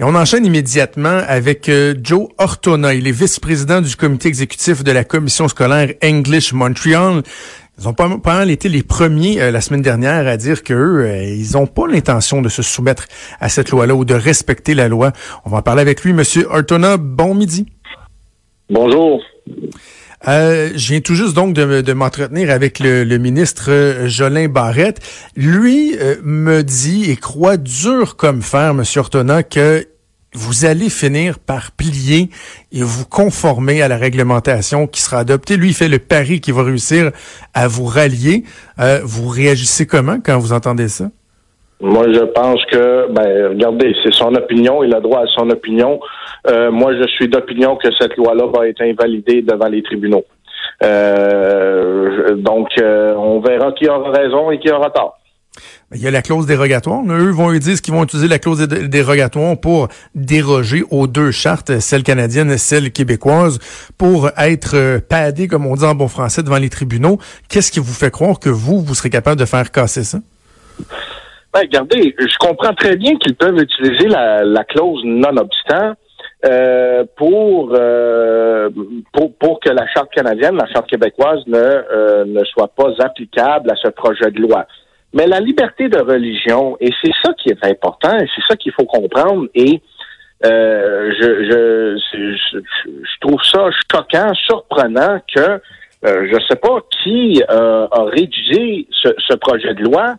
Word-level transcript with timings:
Et 0.00 0.02
on 0.02 0.14
enchaîne 0.16 0.44
immédiatement 0.44 1.20
avec 1.28 1.68
euh, 1.68 1.94
Joe 2.02 2.26
Ortona. 2.38 2.94
Il 2.94 3.06
est 3.06 3.12
vice-président 3.12 3.80
du 3.80 3.94
comité 3.94 4.26
exécutif 4.26 4.82
de 4.82 4.90
la 4.90 5.04
commission 5.04 5.46
scolaire 5.46 5.94
English 6.02 6.52
Montreal. 6.52 7.22
Ils 7.78 7.88
ont 7.88 7.92
pas, 7.92 8.08
pas 8.18 8.44
été 8.46 8.68
les 8.68 8.82
premiers 8.82 9.40
euh, 9.40 9.52
la 9.52 9.60
semaine 9.60 9.82
dernière 9.82 10.26
à 10.26 10.36
dire 10.36 10.64
qu'eux, 10.64 11.04
euh, 11.04 11.22
ils 11.22 11.52
n'ont 11.52 11.68
pas 11.68 11.86
l'intention 11.86 12.42
de 12.42 12.48
se 12.48 12.62
soumettre 12.62 13.06
à 13.38 13.48
cette 13.48 13.70
loi-là 13.70 13.94
ou 13.94 14.04
de 14.04 14.14
respecter 14.14 14.74
la 14.74 14.88
loi. 14.88 15.12
On 15.44 15.50
va 15.50 15.58
en 15.58 15.62
parler 15.62 15.82
avec 15.82 16.02
lui. 16.02 16.12
Monsieur 16.12 16.48
Ortona, 16.50 16.96
bon 16.96 17.34
midi. 17.34 17.66
Bonjour. 18.70 19.22
Euh, 20.26 20.72
je 20.74 20.88
viens 20.88 21.00
tout 21.00 21.14
juste 21.14 21.34
donc 21.34 21.54
de, 21.54 21.92
m'entretenir 21.92 22.50
avec 22.50 22.78
le, 22.78 23.04
ministre 23.18 23.70
euh, 23.70 24.08
Jolin 24.08 24.48
Barrette. 24.48 25.00
Lui 25.36 25.96
euh, 25.98 26.16
me 26.22 26.62
dit 26.62 27.10
et 27.10 27.16
croit 27.16 27.56
dur 27.56 28.16
comme 28.16 28.42
fer, 28.42 28.70
M. 28.70 28.82
Ortona, 28.96 29.42
que 29.42 29.86
vous 30.34 30.64
allez 30.64 30.90
finir 30.90 31.38
par 31.38 31.70
plier 31.72 32.30
et 32.72 32.82
vous 32.82 33.04
conformer 33.04 33.82
à 33.82 33.88
la 33.88 33.96
réglementation 33.96 34.86
qui 34.86 35.00
sera 35.00 35.18
adoptée. 35.18 35.56
Lui, 35.56 35.68
il 35.68 35.74
fait 35.74 35.88
le 35.88 36.00
pari 36.00 36.40
qu'il 36.40 36.54
va 36.54 36.64
réussir 36.64 37.12
à 37.52 37.68
vous 37.68 37.84
rallier. 37.84 38.42
vous 39.04 39.28
réagissez 39.28 39.86
comment 39.86 40.18
quand 40.20 40.38
vous 40.40 40.52
entendez 40.52 40.88
ça? 40.88 41.10
Moi, 41.80 42.06
je 42.12 42.20
pense 42.20 42.64
que, 42.66 43.12
ben, 43.12 43.48
regardez, 43.48 43.94
c'est 44.02 44.14
son 44.14 44.34
opinion, 44.34 44.82
il 44.84 44.94
a 44.94 45.00
droit 45.00 45.20
à 45.20 45.26
son 45.26 45.50
opinion. 45.50 46.00
Euh, 46.46 46.70
moi, 46.70 46.94
je 46.94 47.06
suis 47.08 47.28
d'opinion 47.28 47.76
que 47.76 47.88
cette 47.98 48.16
loi-là 48.16 48.46
va 48.46 48.68
être 48.68 48.80
invalidée 48.82 49.42
devant 49.42 49.66
les 49.66 49.82
tribunaux. 49.82 50.24
Euh, 50.82 52.36
donc, 52.36 52.68
euh, 52.80 53.14
on 53.16 53.40
verra 53.40 53.72
qui 53.72 53.88
aura 53.88 54.10
raison 54.12 54.50
et 54.50 54.58
qui 54.58 54.70
aura 54.70 54.90
tort. 54.90 55.18
Il 55.94 56.00
y 56.00 56.08
a 56.08 56.10
la 56.10 56.22
clause 56.22 56.46
dérogatoire. 56.46 57.02
Eux 57.08 57.30
vont 57.30 57.52
dire 57.52 57.80
qu'ils 57.80 57.94
vont 57.94 58.02
utiliser 58.02 58.28
la 58.28 58.38
clause 58.38 58.66
dérogatoire 58.66 59.56
pour 59.56 59.88
déroger 60.14 60.82
aux 60.90 61.06
deux 61.06 61.30
chartes, 61.30 61.78
celle 61.78 62.02
canadienne 62.02 62.50
et 62.50 62.58
celle 62.58 62.90
québécoise, 62.90 63.58
pour 63.96 64.30
être 64.36 64.98
padés, 65.08 65.46
comme 65.46 65.66
on 65.66 65.76
dit 65.76 65.84
en 65.84 65.94
bon 65.94 66.08
français, 66.08 66.42
devant 66.42 66.58
les 66.58 66.70
tribunaux. 66.70 67.18
Qu'est-ce 67.48 67.70
qui 67.70 67.78
vous 67.78 67.92
fait 67.92 68.10
croire 68.10 68.40
que 68.40 68.48
vous, 68.48 68.80
vous 68.80 68.94
serez 68.94 69.10
capable 69.10 69.38
de 69.38 69.44
faire 69.44 69.70
casser 69.70 70.02
ça? 70.02 70.18
Ben, 71.54 71.60
regardez, 71.60 72.16
je 72.18 72.36
comprends 72.38 72.74
très 72.74 72.96
bien 72.96 73.14
qu'ils 73.16 73.36
peuvent 73.36 73.56
utiliser 73.56 74.08
la, 74.08 74.64
clause 74.64 75.02
non-obstant 75.04 75.92
euh, 76.44 77.04
pour, 77.16 77.70
euh, 77.74 78.68
pour, 79.12 79.32
pour 79.36 79.60
que 79.60 79.70
la 79.70 79.86
charte 79.94 80.12
canadienne, 80.12 80.56
la 80.56 80.66
charte 80.66 80.90
québécoise 80.90 81.46
ne, 81.46 81.56
euh, 81.56 82.24
ne 82.24 82.42
soit 82.44 82.72
pas 82.74 82.90
applicable 82.98 83.70
à 83.70 83.76
ce 83.76 83.86
projet 83.86 84.32
de 84.32 84.40
loi. 84.40 84.66
Mais 85.12 85.28
la 85.28 85.38
liberté 85.38 85.88
de 85.88 86.00
religion, 86.00 86.76
et 86.80 86.90
c'est 87.00 87.12
ça 87.22 87.32
qui 87.34 87.50
est 87.50 87.64
important, 87.64 88.18
et 88.18 88.26
c'est 88.34 88.42
ça 88.48 88.56
qu'il 88.56 88.72
faut 88.72 88.86
comprendre, 88.86 89.46
et 89.54 89.80
je, 90.42 91.96
je, 92.10 92.36
je, 92.52 93.20
trouve 93.20 93.40
ça 93.44 93.70
choquant, 93.92 94.34
surprenant 94.34 95.20
que 95.32 95.60
je 96.02 96.34
ne 96.34 96.40
sais 96.50 96.56
pas 96.56 96.80
qui 97.02 97.40
a 97.48 97.86
rédigé 98.10 98.88
ce, 98.90 99.08
ce 99.18 99.36
projet 99.36 99.72
de 99.72 99.84
loi, 99.84 100.16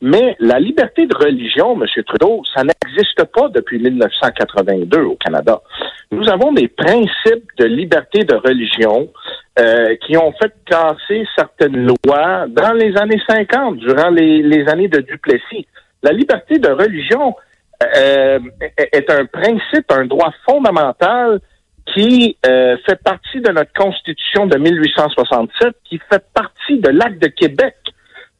mais 0.00 0.36
la 0.38 0.60
liberté 0.60 1.06
de 1.06 1.16
religion, 1.16 1.74
M. 1.74 1.86
Trudeau, 2.04 2.42
ça 2.54 2.62
n'existe 2.62 3.24
pas 3.24 3.48
depuis 3.48 3.80
1982 3.80 5.00
au 5.00 5.16
Canada. 5.16 5.60
Nous 6.12 6.28
avons 6.28 6.52
des 6.52 6.68
principes 6.68 7.48
de 7.58 7.64
liberté 7.64 8.24
de 8.24 8.36
religion 8.36 9.08
euh, 9.58 9.96
qui 10.06 10.16
ont 10.16 10.32
fait 10.40 10.52
casser 10.64 11.26
certaines 11.36 11.84
lois 11.86 12.46
dans 12.48 12.72
les 12.74 12.96
années 12.96 13.20
50, 13.28 13.78
durant 13.78 14.10
les, 14.10 14.68
années 14.68 14.88
de 14.88 15.00
Duplessis. 15.00 15.66
La 16.02 16.12
liberté 16.12 16.58
de 16.58 16.70
religion 16.70 17.34
euh, 17.96 18.38
est 18.76 19.10
un 19.10 19.26
principe, 19.26 19.90
un 19.90 20.06
droit 20.06 20.32
fondamental 20.48 21.40
qui 21.86 22.36
euh, 22.46 22.76
fait 22.86 23.02
partie 23.02 23.40
de 23.40 23.50
notre 23.50 23.72
Constitution 23.72 24.46
de 24.46 24.58
1867, 24.58 25.74
qui 25.84 25.98
fait 26.10 26.24
partie 26.32 26.78
de 26.78 26.90
l'Acte 26.90 27.20
de 27.20 27.28
Québec 27.28 27.74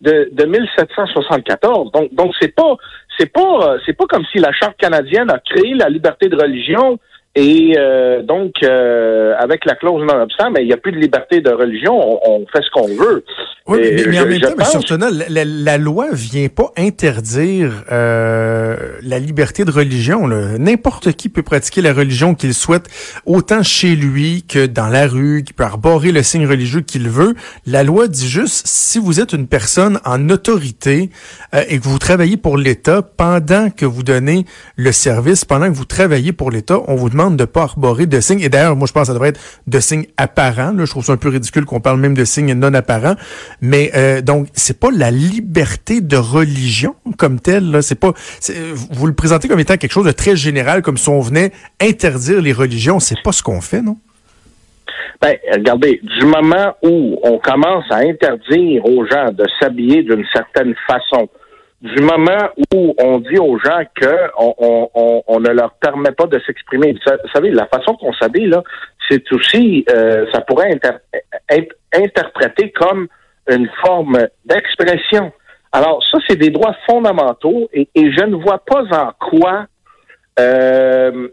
de, 0.00 0.28
de 0.32 0.44
1774. 0.44 1.92
Donc, 1.92 2.14
donc 2.14 2.32
c'est 2.40 2.54
pas, 2.54 2.76
c'est 3.18 3.32
pas, 3.32 3.76
c'est 3.84 3.94
pas 3.94 4.06
comme 4.06 4.24
si 4.32 4.38
la 4.38 4.52
charte 4.52 4.76
canadienne 4.78 5.30
a 5.30 5.38
créé 5.38 5.74
la 5.74 5.88
liberté 5.88 6.28
de 6.28 6.36
religion 6.36 6.98
et 7.40 7.74
euh, 7.78 8.20
donc, 8.22 8.54
euh, 8.64 9.32
avec 9.38 9.64
la 9.64 9.76
clause 9.76 10.02
non-obstant, 10.04 10.50
mais 10.50 10.62
il 10.62 10.66
n'y 10.66 10.72
a 10.72 10.76
plus 10.76 10.90
de 10.90 10.96
liberté 10.96 11.40
de 11.40 11.52
religion. 11.52 12.18
On, 12.28 12.44
fait 12.52 12.62
ce 12.64 12.70
qu'on 12.72 12.88
veut. 12.88 13.24
Oui, 13.68 13.78
mais, 14.08 14.18
en 14.18 14.26
même 14.26 14.40
temps, 14.40 14.54
M. 14.58 14.98
la, 15.28 15.44
la, 15.44 15.78
loi 15.78 16.06
vient 16.10 16.48
pas 16.48 16.72
interdire 16.76 17.84
euh, 17.92 18.76
la 19.02 19.20
liberté 19.20 19.64
de 19.64 19.70
religion. 19.70 20.26
N'importe 20.26 21.12
qui 21.12 21.28
peut 21.28 21.44
pratiquer 21.44 21.80
la 21.80 21.92
religion 21.92 22.34
qu'il 22.34 22.54
souhaite, 22.54 22.88
autant 23.24 23.62
chez 23.62 23.94
lui 23.94 24.42
que 24.42 24.66
dans 24.66 24.88
la 24.88 25.06
rue, 25.06 25.44
qui 25.44 25.52
peut 25.52 25.64
arborer 25.64 26.10
le 26.10 26.24
signe 26.24 26.46
religieux 26.46 26.80
qu'il 26.80 27.08
veut. 27.08 27.34
La 27.66 27.84
loi 27.84 28.08
dit 28.08 28.28
juste, 28.28 28.66
si 28.66 28.98
vous 28.98 29.20
êtes 29.20 29.32
une 29.32 29.46
personne 29.46 30.00
en 30.04 30.28
autorité 30.30 31.10
et 31.68 31.78
que 31.78 31.84
vous 31.84 31.98
travaillez 31.98 32.38
pour 32.38 32.56
l'État, 32.56 33.02
pendant 33.02 33.70
que 33.70 33.84
vous 33.84 34.02
donnez 34.02 34.44
le 34.76 34.90
service, 34.90 35.44
pendant 35.44 35.66
que 35.66 35.76
vous 35.76 35.84
travaillez 35.84 36.32
pour 36.32 36.50
l'État, 36.50 36.80
on 36.88 36.94
vous 36.94 37.10
demande 37.10 37.27
de 37.36 37.44
pas 37.44 37.62
arborer 37.62 38.06
de 38.06 38.20
signes. 38.20 38.40
Et 38.40 38.48
d'ailleurs, 38.48 38.76
moi, 38.76 38.86
je 38.86 38.92
pense 38.92 39.02
que 39.02 39.06
ça 39.08 39.12
devrait 39.12 39.30
être 39.30 39.40
de 39.66 39.80
signes 39.80 40.06
apparents. 40.16 40.72
Je 40.76 40.90
trouve 40.90 41.04
ça 41.04 41.12
un 41.12 41.16
peu 41.16 41.28
ridicule 41.28 41.64
qu'on 41.64 41.80
parle 41.80 42.00
même 42.00 42.14
de 42.14 42.24
signes 42.24 42.54
non 42.54 42.74
apparents. 42.74 43.16
Mais 43.60 43.90
euh, 43.94 44.20
donc, 44.20 44.48
c'est 44.52 44.78
pas 44.78 44.90
la 44.90 45.10
liberté 45.10 46.00
de 46.00 46.16
religion 46.16 46.94
comme 47.16 47.40
telle. 47.40 47.82
C'est 47.82 47.98
pas. 47.98 48.12
Vous 48.90 49.06
le 49.06 49.14
présentez 49.14 49.48
comme 49.48 49.60
étant 49.60 49.76
quelque 49.76 49.92
chose 49.92 50.06
de 50.06 50.12
très 50.12 50.36
général, 50.36 50.82
comme 50.82 50.96
si 50.96 51.08
on 51.08 51.20
venait 51.20 51.52
interdire 51.80 52.40
les 52.40 52.52
religions. 52.52 53.00
C'est 53.00 53.22
pas 53.22 53.32
ce 53.32 53.42
qu'on 53.42 53.60
fait, 53.60 53.82
non? 53.82 53.96
Ben, 55.20 55.36
regardez, 55.52 56.00
du 56.02 56.26
moment 56.26 56.76
où 56.82 57.18
on 57.24 57.38
commence 57.38 57.84
à 57.90 57.96
interdire 57.96 58.84
aux 58.84 59.04
gens 59.04 59.32
de 59.32 59.44
s'habiller 59.58 60.02
d'une 60.02 60.24
certaine 60.32 60.74
façon, 60.86 61.28
du 61.80 62.02
moment 62.02 62.48
où 62.74 62.94
on 62.98 63.18
dit 63.18 63.38
aux 63.38 63.58
gens 63.58 63.82
que 63.94 64.30
on, 64.36 65.40
ne 65.40 65.50
leur 65.50 65.74
permet 65.74 66.10
pas 66.10 66.26
de 66.26 66.40
s'exprimer. 66.40 66.92
Vous 66.92 67.30
savez, 67.32 67.50
la 67.50 67.66
façon 67.66 67.94
qu'on 67.94 68.12
s'habille, 68.14 68.48
là, 68.48 68.62
c'est 69.08 69.30
aussi, 69.32 69.84
euh, 69.94 70.26
ça 70.32 70.40
pourrait 70.40 70.72
être 71.48 71.74
interprété 71.94 72.72
comme 72.72 73.06
une 73.48 73.68
forme 73.84 74.18
d'expression. 74.44 75.32
Alors, 75.72 76.02
ça, 76.10 76.18
c'est 76.28 76.36
des 76.36 76.50
droits 76.50 76.74
fondamentaux 76.88 77.68
et, 77.72 77.88
je 77.94 78.24
ne 78.24 78.36
vois 78.36 78.58
pas 78.58 78.82
en 78.90 79.12
quoi 79.30 79.66
euh, 80.38 81.28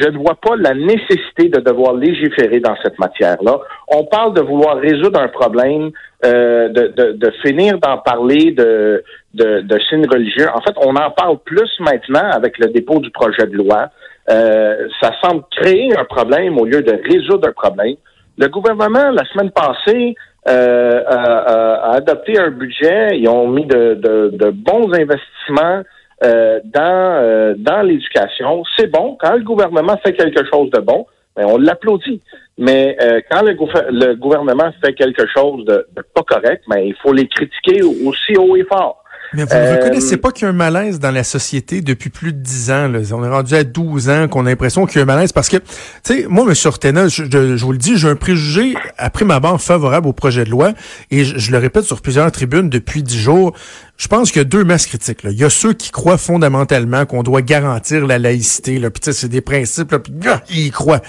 je 0.00 0.08
ne 0.08 0.18
vois 0.18 0.34
pas 0.34 0.56
la 0.56 0.74
nécessité 0.74 1.48
de 1.48 1.60
devoir 1.60 1.94
légiférer 1.94 2.60
dans 2.60 2.76
cette 2.82 2.98
matière-là. 2.98 3.58
On 3.88 4.04
parle 4.04 4.34
de 4.34 4.42
vouloir 4.42 4.76
résoudre 4.76 5.20
un 5.20 5.28
problème, 5.28 5.90
euh, 6.24 6.68
de, 6.68 6.88
de, 6.88 7.12
de, 7.12 7.30
finir 7.42 7.78
d'en 7.78 7.98
parler 7.98 8.52
de, 8.52 9.02
de, 9.34 9.60
de, 9.60 9.78
signes 9.88 10.06
religieux. 10.10 10.46
En 10.52 10.60
fait, 10.60 10.74
on 10.76 10.94
en 10.96 11.10
parle 11.10 11.38
plus 11.44 11.70
maintenant 11.80 12.30
avec 12.32 12.58
le 12.58 12.66
dépôt 12.66 12.98
du 13.00 13.10
projet 13.10 13.46
de 13.46 13.56
loi. 13.56 13.88
Euh, 14.30 14.88
ça 15.00 15.12
semble 15.22 15.44
créer 15.56 15.96
un 15.96 16.04
problème 16.04 16.58
au 16.58 16.66
lieu 16.66 16.82
de 16.82 17.00
résoudre 17.10 17.48
un 17.48 17.52
problème. 17.52 17.96
Le 18.36 18.48
gouvernement, 18.48 19.10
la 19.10 19.24
semaine 19.32 19.50
passée, 19.50 20.14
euh, 20.48 21.02
a, 21.06 21.92
a, 21.92 21.94
adopté 21.96 22.38
un 22.38 22.50
budget. 22.50 23.18
Ils 23.18 23.28
ont 23.28 23.48
mis 23.48 23.64
de, 23.64 23.94
de 23.94 24.50
bons 24.50 24.92
investissements 24.92 25.82
euh, 26.24 26.60
dans, 26.64 27.22
euh, 27.22 27.54
dans 27.56 27.82
l'éducation. 27.82 28.64
C'est 28.76 28.88
bon. 28.88 29.16
Quand 29.20 29.34
le 29.34 29.44
gouvernement 29.44 29.96
fait 30.04 30.12
quelque 30.12 30.44
chose 30.52 30.70
de 30.70 30.80
bon, 30.80 31.06
ben, 31.36 31.46
on 31.46 31.58
l'applaudit. 31.58 32.20
Mais 32.58 32.96
euh, 33.00 33.20
quand 33.30 33.42
le, 33.42 33.56
le, 33.90 34.14
gouvernement 34.16 34.70
fait 34.82 34.94
quelque 34.94 35.26
chose 35.28 35.64
de, 35.64 35.86
de 35.96 36.02
pas 36.14 36.22
correct, 36.22 36.64
ben, 36.68 36.80
il 36.80 36.94
faut 36.96 37.12
les 37.12 37.28
critiquer 37.28 37.82
aussi 37.82 38.36
haut 38.36 38.56
et 38.56 38.64
fort. 38.64 39.04
Mais 39.34 39.44
vous 39.44 39.54
ne 39.54 39.76
reconnaissez 39.76 40.16
pas 40.16 40.30
qu'il 40.30 40.44
y 40.44 40.46
a 40.46 40.50
un 40.50 40.54
malaise 40.54 40.98
dans 40.98 41.10
la 41.10 41.24
société 41.24 41.82
depuis 41.82 42.08
plus 42.08 42.32
de 42.32 42.38
dix 42.38 42.70
ans. 42.70 42.88
Là. 42.88 43.00
On 43.12 43.22
est 43.22 43.28
rendu 43.28 43.54
à 43.54 43.64
12 43.64 44.08
ans 44.08 44.28
qu'on 44.28 44.46
a 44.46 44.48
l'impression 44.48 44.86
qu'il 44.86 44.96
y 44.96 44.98
a 45.00 45.02
un 45.02 45.06
malaise 45.06 45.32
parce 45.32 45.48
que, 45.48 45.58
tu 45.58 45.64
sais, 46.02 46.26
moi, 46.28 46.46
M. 46.48 46.54
Ortena, 46.64 47.08
je, 47.08 47.24
je, 47.24 47.64
vous 47.64 47.72
le 47.72 47.78
dis, 47.78 47.98
j'ai 47.98 48.08
un 48.08 48.16
préjugé, 48.16 48.74
après 48.96 49.24
ma 49.24 49.38
barre, 49.38 49.60
favorable 49.60 50.08
au 50.08 50.12
projet 50.12 50.44
de 50.44 50.50
loi 50.50 50.72
et 51.10 51.24
je, 51.24 51.38
je 51.38 51.52
le 51.52 51.58
répète 51.58 51.84
sur 51.84 52.00
plusieurs 52.00 52.30
tribunes 52.32 52.70
depuis 52.70 53.02
dix 53.02 53.18
jours. 53.18 53.54
Je 53.98 54.08
pense 54.08 54.30
qu'il 54.30 54.40
y 54.40 54.42
a 54.42 54.44
deux 54.44 54.64
masses 54.64 54.86
critiques. 54.86 55.22
Là. 55.22 55.30
Il 55.30 55.38
y 55.38 55.44
a 55.44 55.50
ceux 55.50 55.74
qui 55.74 55.90
croient 55.90 56.18
fondamentalement 56.18 57.04
qu'on 57.04 57.22
doit 57.22 57.42
garantir 57.42 58.06
la 58.06 58.18
laïcité. 58.18 58.78
Là. 58.78 58.90
Puis 58.90 59.12
c'est 59.12 59.28
des 59.28 59.40
principes, 59.40 59.92
là, 59.92 59.98
puis 59.98 60.12
ils 60.50 60.66
y 60.66 60.70
croient. 60.70 61.02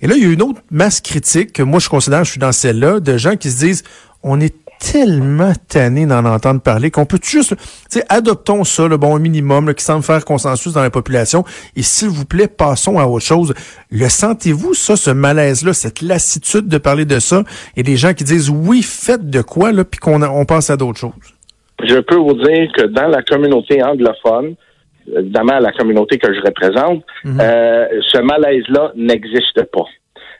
Et 0.00 0.06
là, 0.06 0.14
il 0.16 0.22
y 0.22 0.26
a 0.26 0.32
une 0.32 0.42
autre 0.42 0.60
masse 0.70 1.00
critique 1.00 1.52
que 1.52 1.62
moi 1.62 1.80
je 1.80 1.88
considère, 1.88 2.24
je 2.24 2.30
suis 2.30 2.40
dans 2.40 2.52
celle-là, 2.52 3.00
de 3.00 3.18
gens 3.18 3.36
qui 3.36 3.50
se 3.50 3.58
disent 3.58 3.82
on 4.22 4.40
est 4.40 4.54
tellement 4.78 5.52
tanné 5.68 6.06
d'en 6.06 6.24
entendre 6.24 6.60
parler 6.60 6.90
qu'on 6.90 7.06
peut 7.06 7.18
juste, 7.22 7.56
tu 7.56 7.98
sais, 7.98 8.04
adoptons 8.08 8.64
ça, 8.64 8.88
le 8.88 8.96
bon 8.96 9.18
minimum, 9.18 9.72
qui 9.74 9.84
semble 9.84 10.02
faire 10.02 10.24
consensus 10.24 10.72
dans 10.72 10.82
la 10.82 10.90
population, 10.90 11.44
et 11.76 11.82
s'il 11.82 12.08
vous 12.08 12.24
plaît, 12.24 12.48
passons 12.48 12.98
à 12.98 13.06
autre 13.06 13.24
chose. 13.24 13.54
Le 13.90 14.08
sentez-vous, 14.08 14.74
ça, 14.74 14.96
ce 14.96 15.10
malaise-là, 15.10 15.72
cette 15.72 16.02
lassitude 16.02 16.68
de 16.68 16.78
parler 16.78 17.04
de 17.04 17.18
ça, 17.18 17.42
et 17.76 17.82
des 17.82 17.96
gens 17.96 18.12
qui 18.12 18.24
disent, 18.24 18.50
oui, 18.50 18.82
faites 18.82 19.28
de 19.28 19.42
quoi, 19.42 19.72
là, 19.72 19.84
puis 19.84 20.00
qu'on 20.00 20.22
on 20.22 20.44
passe 20.44 20.70
à 20.70 20.76
d'autres 20.76 20.98
choses? 20.98 21.12
Je 21.82 21.98
peux 22.00 22.16
vous 22.16 22.34
dire 22.34 22.70
que 22.74 22.86
dans 22.86 23.08
la 23.08 23.22
communauté 23.22 23.82
anglophone, 23.82 24.54
évidemment 25.14 25.58
la 25.58 25.72
communauté 25.72 26.18
que 26.18 26.32
je 26.32 26.40
représente, 26.40 27.04
mhm. 27.24 27.38
ce 27.38 28.20
malaise-là 28.22 28.92
n'existe 28.96 29.62
pas. 29.72 29.84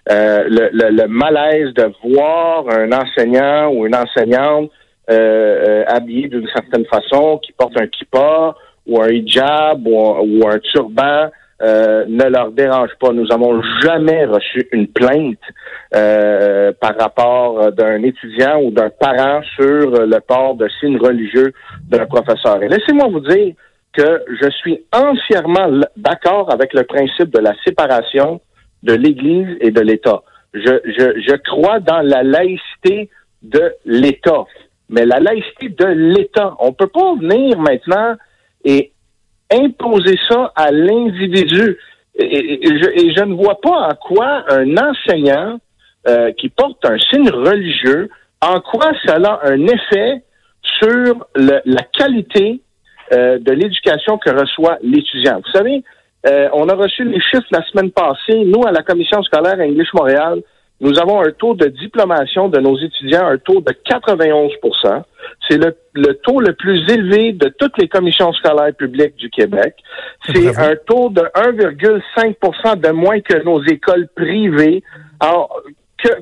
Le, 0.09 0.71
le, 0.73 1.07
malaise 1.09 1.75
de 1.75 1.91
voir 2.05 2.69
un 2.69 2.93
enseignant 2.93 3.71
ou 3.71 3.87
une 3.87 3.97
enseignante 3.97 4.71
habillé 5.09 6.29
d'une 6.29 6.49
certaine 6.49 6.85
façon, 6.87 7.39
qui 7.39 7.53
porte 7.53 7.81
un 7.81 7.87
kippa 7.87 8.55
ou 8.87 9.03
un 9.03 9.09
hijab 9.09 9.87
ou 9.87 10.47
un 10.47 10.59
turban, 10.59 11.31
euh, 11.63 12.05
ne 12.07 12.25
leur 12.25 12.53
dérange 12.53 12.91
pas. 13.01 13.13
Nous 13.13 13.27
n'avons 13.27 13.63
jamais 13.83 14.27
reçu 14.27 14.69
une 14.73 14.89
plainte 14.89 15.39
euh, 15.95 16.73
par 16.79 16.99
rapport 16.99 17.73
d'un 17.73 18.03
étudiant 18.03 18.61
ou 18.61 18.71
d'un 18.71 18.91
parent 18.91 19.41
sur 19.55 20.07
le 20.07 20.19
port 20.21 20.57
de 20.57 20.69
signes 20.81 20.99
religieux 20.99 21.55
d'un 21.89 22.05
professeur. 22.05 22.63
Et 22.63 22.69
laissez-moi 22.69 23.09
vous 23.09 23.21
dire 23.21 23.55
que 23.95 24.23
je 24.43 24.51
suis 24.51 24.85
entièrement 24.93 25.81
d'accord 25.97 26.53
avec 26.53 26.75
le 26.75 26.83
principe 26.83 27.31
de 27.31 27.39
la 27.39 27.55
séparation 27.65 28.43
de 28.87 28.95
l'Église 28.95 29.57
et 29.61 29.71
de 29.71 29.81
l'État. 29.81 30.23
Je, 30.55 30.81
je, 30.85 31.21
je 31.21 31.37
crois 31.51 31.81
dans 31.81 32.01
la 32.01 32.23
laïcité 32.23 33.11
de 33.43 33.73
l'État. 33.85 34.45
Mais 34.89 35.05
la 35.05 35.21
laïcité 35.21 35.69
de 35.69 35.87
l'État, 35.87 36.55
on 36.61 36.73
peut 36.73 36.87
pas 36.87 37.15
venir 37.15 37.59
maintenant 37.59 38.15
et 38.65 38.93
imposer 39.53 40.19
ça 40.29 40.53
à 40.55 40.71
l'individu. 40.71 41.77
Et, 42.19 42.61
je, 42.63 43.25
ne 43.25 43.35
vois 43.35 43.61
pas 43.61 43.89
en 43.91 43.95
quoi 43.95 44.45
un 44.49 44.77
enseignant 44.77 45.59
euh, 46.09 46.33
qui 46.33 46.49
porte 46.49 46.85
un 46.85 46.99
signe 47.11 47.31
religieux, 47.31 48.09
en 48.41 48.61
quoi 48.61 48.93
ça 49.05 49.17
a 49.17 49.49
un 49.49 49.67
effet 49.67 50.23
sur 50.63 51.27
la 51.35 51.83
qualité 51.93 52.61
euh, 53.13 53.39
de 53.39 53.53
l'éducation 53.53 54.19
que 54.19 54.31
reçoit 54.31 54.79
l'étudiant. 54.83 55.41
Vous 55.45 55.53
savez, 55.53 55.83
euh, 56.27 56.49
on 56.53 56.69
a 56.69 56.75
reçu 56.75 57.05
les 57.05 57.21
chiffres 57.21 57.47
la 57.51 57.65
semaine 57.67 57.91
passée. 57.91 58.45
Nous, 58.45 58.67
à 58.67 58.73
la 58.73 58.83
commission 58.83 59.23
scolaire 59.23 59.61
English 59.61 59.93
Montréal, 59.95 60.43
nous 60.81 60.99
avons 60.99 61.21
un 61.23 61.31
taux 61.31 61.55
de 61.55 61.69
diplomation 61.69 62.49
de 62.49 62.59
nos 62.61 62.77
étudiants, 62.79 63.27
un 63.27 63.39
taux 63.39 63.61
de 63.61 63.73
91% 63.89 65.03
C'est 65.49 65.57
le, 65.57 65.75
le, 65.95 66.15
taux 66.15 66.41
le 66.41 66.53
plus 66.53 66.81
élevé 66.91 67.33
de 67.33 67.49
toutes 67.49 67.79
les 67.79 67.89
commissions 67.89 68.33
scolaires 68.35 68.75
publiques 68.75 69.17
du 69.17 69.31
Québec. 69.31 69.75
C'est 70.27 70.59
un 70.59 70.75
taux 70.87 71.09
de 71.09 71.23
1,5% 71.23 72.81
de 72.81 72.91
moins 72.91 73.21
que 73.21 73.43
nos 73.43 73.63
écoles 73.65 74.09
privées. 74.15 74.83
Alors, 75.21 75.63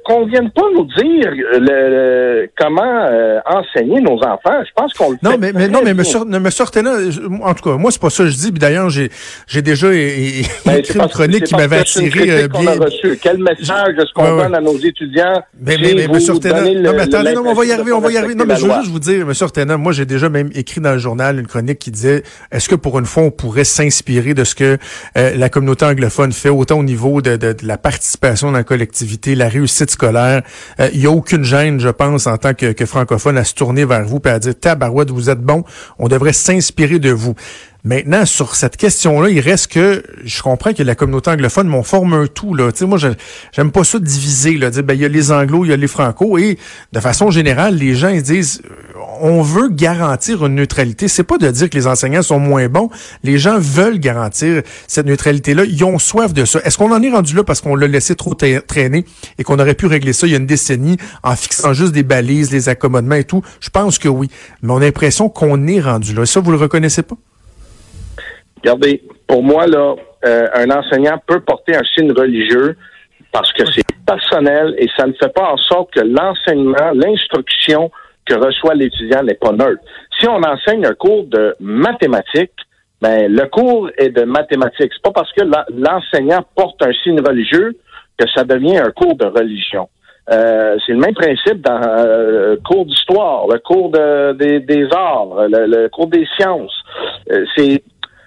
qu'on 0.04 0.26
vienne 0.26 0.50
pas 0.50 0.62
nous 0.74 0.84
dire 0.84 1.30
le, 1.30 2.48
comment 2.58 3.06
euh, 3.10 3.38
enseigner 3.46 4.00
nos 4.00 4.16
enfants. 4.18 4.62
Je 4.64 4.72
pense 4.74 4.92
qu'on 4.94 5.12
le 5.12 5.18
non, 5.22 5.36
mais, 5.38 5.52
mais 5.52 5.68
non, 5.68 5.80
mais 5.84 5.94
monsieur, 5.94 6.24
monsieur 6.24 6.64
en 6.64 7.54
tout 7.54 7.70
cas, 7.70 7.76
moi 7.76 7.90
c'est 7.90 8.00
pas 8.00 8.10
ça 8.10 8.24
que 8.24 8.30
je 8.30 8.36
dis. 8.36 8.52
d'ailleurs, 8.52 8.90
j'ai 8.90 9.10
j'ai 9.46 9.62
déjà 9.62 9.92
écrit 9.92 10.98
une 10.98 11.08
chronique 11.08 11.44
qui 11.44 11.54
m'avait 11.54 11.78
attiré 11.78 12.30
euh, 12.30 12.48
bien. 12.48 12.80
A 12.80 12.84
reçu. 12.84 13.18
Quel 13.22 13.38
message 13.38 13.94
est-ce 13.98 14.12
qu'on 14.14 14.36
donne 14.36 14.54
à 14.54 14.60
nos 14.60 14.76
étudiants 14.78 15.42
Mais 15.60 15.76
mais, 15.78 15.94
mais 15.94 16.06
non, 16.06 16.92
mais 16.94 17.00
attendez, 17.02 17.34
non, 17.34 17.42
on 17.46 17.54
va 17.54 17.64
y 17.64 17.72
arriver, 17.72 17.92
on 17.92 18.00
va 18.00 18.10
y 18.12 18.16
arriver. 18.16 18.34
Non, 18.34 18.44
mais 18.46 18.56
je 18.56 18.66
veux 18.66 18.74
juste 18.74 18.90
vous 18.90 18.98
dire, 18.98 19.26
monsieur 19.26 19.44
Ortena, 19.44 19.76
moi 19.76 19.92
j'ai 19.92 20.06
déjà 20.06 20.28
même 20.28 20.50
écrit 20.54 20.80
dans 20.80 20.92
le 20.92 20.98
journal 20.98 21.38
une 21.38 21.46
chronique 21.46 21.78
qui 21.78 21.90
disait 21.90 22.22
est-ce 22.50 22.68
que 22.68 22.74
pour 22.74 22.98
une 22.98 23.06
fois 23.06 23.24
on 23.24 23.30
pourrait 23.30 23.64
s'inspirer 23.64 24.34
de 24.34 24.44
ce 24.44 24.54
que 24.54 24.78
euh, 25.16 25.34
la 25.36 25.48
communauté 25.48 25.84
anglophone 25.84 26.32
fait 26.32 26.48
autant 26.48 26.78
au 26.78 26.84
niveau 26.84 27.20
de, 27.20 27.36
de, 27.36 27.52
de 27.52 27.66
la 27.66 27.78
participation 27.78 28.50
dans 28.50 28.58
la 28.58 28.64
collectivité, 28.64 29.34
la 29.34 29.48
réussite 29.48 29.73
Il 29.80 30.84
euh, 30.84 30.90
n'y 30.94 31.06
a 31.06 31.10
aucune 31.10 31.44
gêne, 31.44 31.80
je 31.80 31.88
pense, 31.88 32.26
en 32.26 32.36
tant 32.36 32.54
que, 32.54 32.86
francophone, 32.86 33.38
à 33.38 33.44
se 33.44 33.54
tourner 33.54 33.84
vers 33.84 34.04
vous 34.04 34.20
et 34.24 34.28
à 34.28 34.38
dire 34.38 34.54
Tabarouette, 34.58 35.10
vous 35.10 35.30
êtes 35.30 35.40
bon, 35.40 35.64
on 35.98 36.08
devrait 36.08 36.32
s'inspirer 36.32 36.98
de 36.98 37.10
vous. 37.10 37.34
Maintenant, 37.86 38.24
sur 38.24 38.54
cette 38.56 38.78
question-là, 38.78 39.28
il 39.28 39.40
reste 39.40 39.70
que 39.70 40.02
je 40.24 40.42
comprends 40.42 40.72
que 40.72 40.82
la 40.82 40.94
communauté 40.94 41.30
anglophone 41.30 41.68
m'en 41.68 41.82
forme 41.82 42.14
un 42.14 42.26
tout. 42.26 42.54
Là. 42.54 42.72
Tu 42.72 42.78
sais, 42.78 42.86
moi, 42.86 42.96
j'aime 43.52 43.70
pas 43.72 43.84
ça 43.84 43.98
diviser, 43.98 44.56
là, 44.56 44.70
dire 44.70 44.82
ben 44.82 44.94
il 44.94 45.02
y 45.02 45.04
a 45.04 45.08
les 45.08 45.32
anglos, 45.32 45.66
il 45.66 45.68
y 45.68 45.72
a 45.74 45.76
les 45.76 45.86
franco, 45.86 46.38
et 46.38 46.58
de 46.92 47.00
façon 47.00 47.30
générale, 47.30 47.74
les 47.74 47.94
gens 47.94 48.08
ils 48.08 48.22
disent 48.22 48.62
on 49.20 49.42
veut 49.42 49.68
garantir 49.68 50.46
une 50.46 50.54
neutralité. 50.54 51.08
C'est 51.08 51.24
pas 51.24 51.36
de 51.36 51.50
dire 51.50 51.68
que 51.68 51.76
les 51.76 51.86
enseignants 51.86 52.22
sont 52.22 52.38
moins 52.38 52.68
bons. 52.68 52.88
Les 53.22 53.36
gens 53.36 53.58
veulent 53.58 53.98
garantir 53.98 54.62
cette 54.86 55.04
neutralité-là. 55.04 55.64
Ils 55.64 55.84
ont 55.84 55.98
soif 55.98 56.32
de 56.32 56.46
ça. 56.46 56.60
Est-ce 56.64 56.78
qu'on 56.78 56.90
en 56.90 57.02
est 57.02 57.10
rendu 57.10 57.34
là 57.34 57.44
parce 57.44 57.60
qu'on 57.60 57.76
l'a 57.76 57.86
laissé 57.86 58.14
trop 58.16 58.34
traîner 58.34 59.04
et 59.38 59.44
qu'on 59.44 59.58
aurait 59.58 59.74
pu 59.74 59.86
régler 59.86 60.14
ça 60.14 60.26
il 60.26 60.30
y 60.30 60.34
a 60.34 60.38
une 60.38 60.46
décennie 60.46 60.96
en 61.22 61.36
fixant 61.36 61.74
juste 61.74 61.92
des 61.92 62.02
balises, 62.02 62.50
les 62.50 62.70
accommodements 62.70 63.16
et 63.16 63.24
tout? 63.24 63.42
Je 63.60 63.68
pense 63.68 63.98
que 63.98 64.08
oui. 64.08 64.30
Mais 64.62 64.72
on 64.72 64.78
a 64.78 64.80
l'impression 64.80 65.28
qu'on 65.28 65.66
est 65.66 65.80
rendu 65.80 66.14
là. 66.14 66.24
Ça, 66.24 66.40
vous 66.40 66.50
le 66.50 66.56
reconnaissez 66.56 67.02
pas? 67.02 67.16
Regardez, 68.64 69.02
pour 69.26 69.42
moi, 69.42 69.66
là, 69.66 69.94
euh, 70.24 70.46
un 70.54 70.70
enseignant 70.70 71.20
peut 71.26 71.40
porter 71.40 71.76
un 71.76 71.84
signe 71.94 72.12
religieux 72.12 72.76
parce 73.30 73.52
que 73.52 73.62
c'est 73.70 73.84
personnel 74.06 74.74
et 74.78 74.88
ça 74.96 75.06
ne 75.06 75.12
fait 75.12 75.32
pas 75.34 75.52
en 75.52 75.58
sorte 75.58 75.92
que 75.92 76.00
l'enseignement, 76.00 76.92
l'instruction 76.94 77.90
que 78.24 78.32
reçoit 78.32 78.74
l'étudiant 78.74 79.22
n'est 79.22 79.34
pas 79.34 79.52
neutre. 79.52 79.82
Si 80.18 80.26
on 80.26 80.42
enseigne 80.42 80.86
un 80.86 80.94
cours 80.94 81.24
de 81.24 81.54
mathématiques, 81.60 82.56
ben, 83.02 83.30
le 83.30 83.46
cours 83.48 83.90
est 83.98 84.08
de 84.08 84.22
mathématiques. 84.22 84.92
C'est 84.94 85.02
pas 85.02 85.12
parce 85.12 85.32
que 85.34 85.42
l'enseignant 85.42 86.42
porte 86.56 86.80
un 86.82 86.92
signe 87.02 87.20
religieux 87.20 87.76
que 88.16 88.26
ça 88.34 88.44
devient 88.44 88.78
un 88.78 88.92
cours 88.92 89.16
de 89.16 89.26
religion. 89.26 89.90
Euh, 90.30 90.78
c'est 90.86 90.92
le 90.92 90.98
même 90.98 91.14
principe 91.14 91.60
dans 91.60 91.80
euh, 91.82 92.52
le 92.52 92.60
cours 92.64 92.86
d'histoire, 92.86 93.46
le 93.46 93.58
cours 93.58 93.90
des 93.90 94.88
arts, 94.92 95.48
le, 95.48 95.88
cours 95.88 96.06
des 96.06 96.26
sciences. 96.36 96.72
c'est 97.54 97.74
euh, 97.74 97.78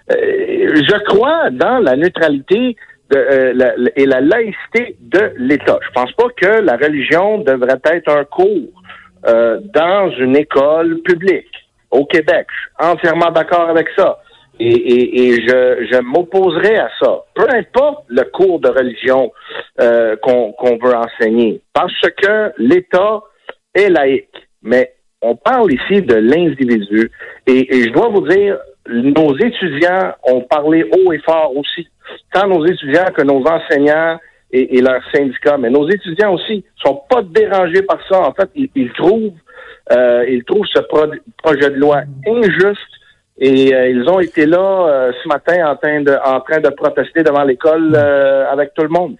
je 0.10 1.04
crois 1.06 1.50
dans 1.52 1.80
la 1.80 1.96
neutralité 1.96 2.76
euh, 3.16 3.54
et 3.96 4.06
la 4.06 4.20
laïcité 4.20 4.98
de 5.00 5.32
l'État. 5.38 5.80
Je 5.82 5.92
pense 5.94 6.12
pas 6.14 6.28
que 6.36 6.62
la 6.62 6.76
religion 6.76 7.38
devrait 7.38 7.80
être 7.86 8.10
un 8.10 8.26
cours 8.26 8.84
euh, 9.26 9.60
dans 9.74 10.12
une 10.12 10.36
école 10.36 11.00
publique 11.04 11.48
au 11.90 12.06
Québec. 12.06 12.48
Je 12.50 12.84
suis 12.84 12.92
entièrement 12.92 13.32
d'accord 13.32 13.70
avec 13.70 13.88
ça. 13.96 14.20
Et, 14.60 15.34
je, 15.36 15.88
je 15.90 16.02
m'opposerai 16.02 16.78
à 16.78 16.90
ça. 17.00 17.20
Peu 17.36 17.46
importe 17.54 18.06
le 18.10 18.24
cours 18.24 18.60
de 18.60 18.70
religion 18.70 19.32
qu'on 19.78 20.78
veut 20.82 20.96
enseigner, 20.96 21.62
parce 21.74 22.02
que 22.02 22.52
l'État 22.58 23.22
est 23.76 23.90
laïque. 23.90 24.34
Mais 24.64 24.96
on 25.22 25.36
parle 25.36 25.72
ici 25.72 26.02
de 26.02 26.16
l'individu. 26.16 27.12
et, 27.46 27.84
je 27.84 27.90
dois 27.92 28.10
vous 28.10 28.28
dire, 28.28 28.58
nos 28.90 29.38
étudiants 29.38 30.14
ont 30.24 30.42
parlé 30.42 30.84
haut 30.84 31.12
et 31.12 31.20
fort 31.20 31.56
aussi. 31.56 31.88
Tant 32.34 32.48
nos 32.48 32.66
étudiants 32.66 33.12
que 33.16 33.22
nos 33.22 33.44
enseignants 33.46 34.20
et, 34.52 34.82
leurs 34.82 35.04
syndicats, 35.14 35.58
mais 35.58 35.70
nos 35.70 35.90
étudiants 35.90 36.34
aussi 36.34 36.64
sont 36.78 37.02
pas 37.10 37.22
dérangés 37.22 37.82
par 37.82 38.00
ça. 38.10 38.22
En 38.22 38.34
fait, 38.34 38.50
ils, 38.56 38.92
trouvent 38.94 39.34
euh, 39.92 40.26
ils 40.28 40.44
trouvent 40.44 40.68
ce 40.74 40.82
projet 40.82 41.70
de 41.70 41.76
loi 41.76 42.02
injuste 42.28 42.80
et 43.40 43.74
euh, 43.74 43.90
ils 43.90 44.10
ont 44.10 44.20
été 44.20 44.46
là 44.46 44.88
euh, 44.88 45.12
ce 45.22 45.28
matin 45.28 45.70
en 45.70 45.76
train 45.76 46.02
de 46.02 46.18
en 46.26 46.40
train 46.40 46.60
de 46.60 46.70
protester 46.70 47.24
devant 47.24 47.44
l'école 47.44 47.96
avec 47.96 48.74
tout 48.74 48.84
le 48.84 48.90
monde. 48.90 49.18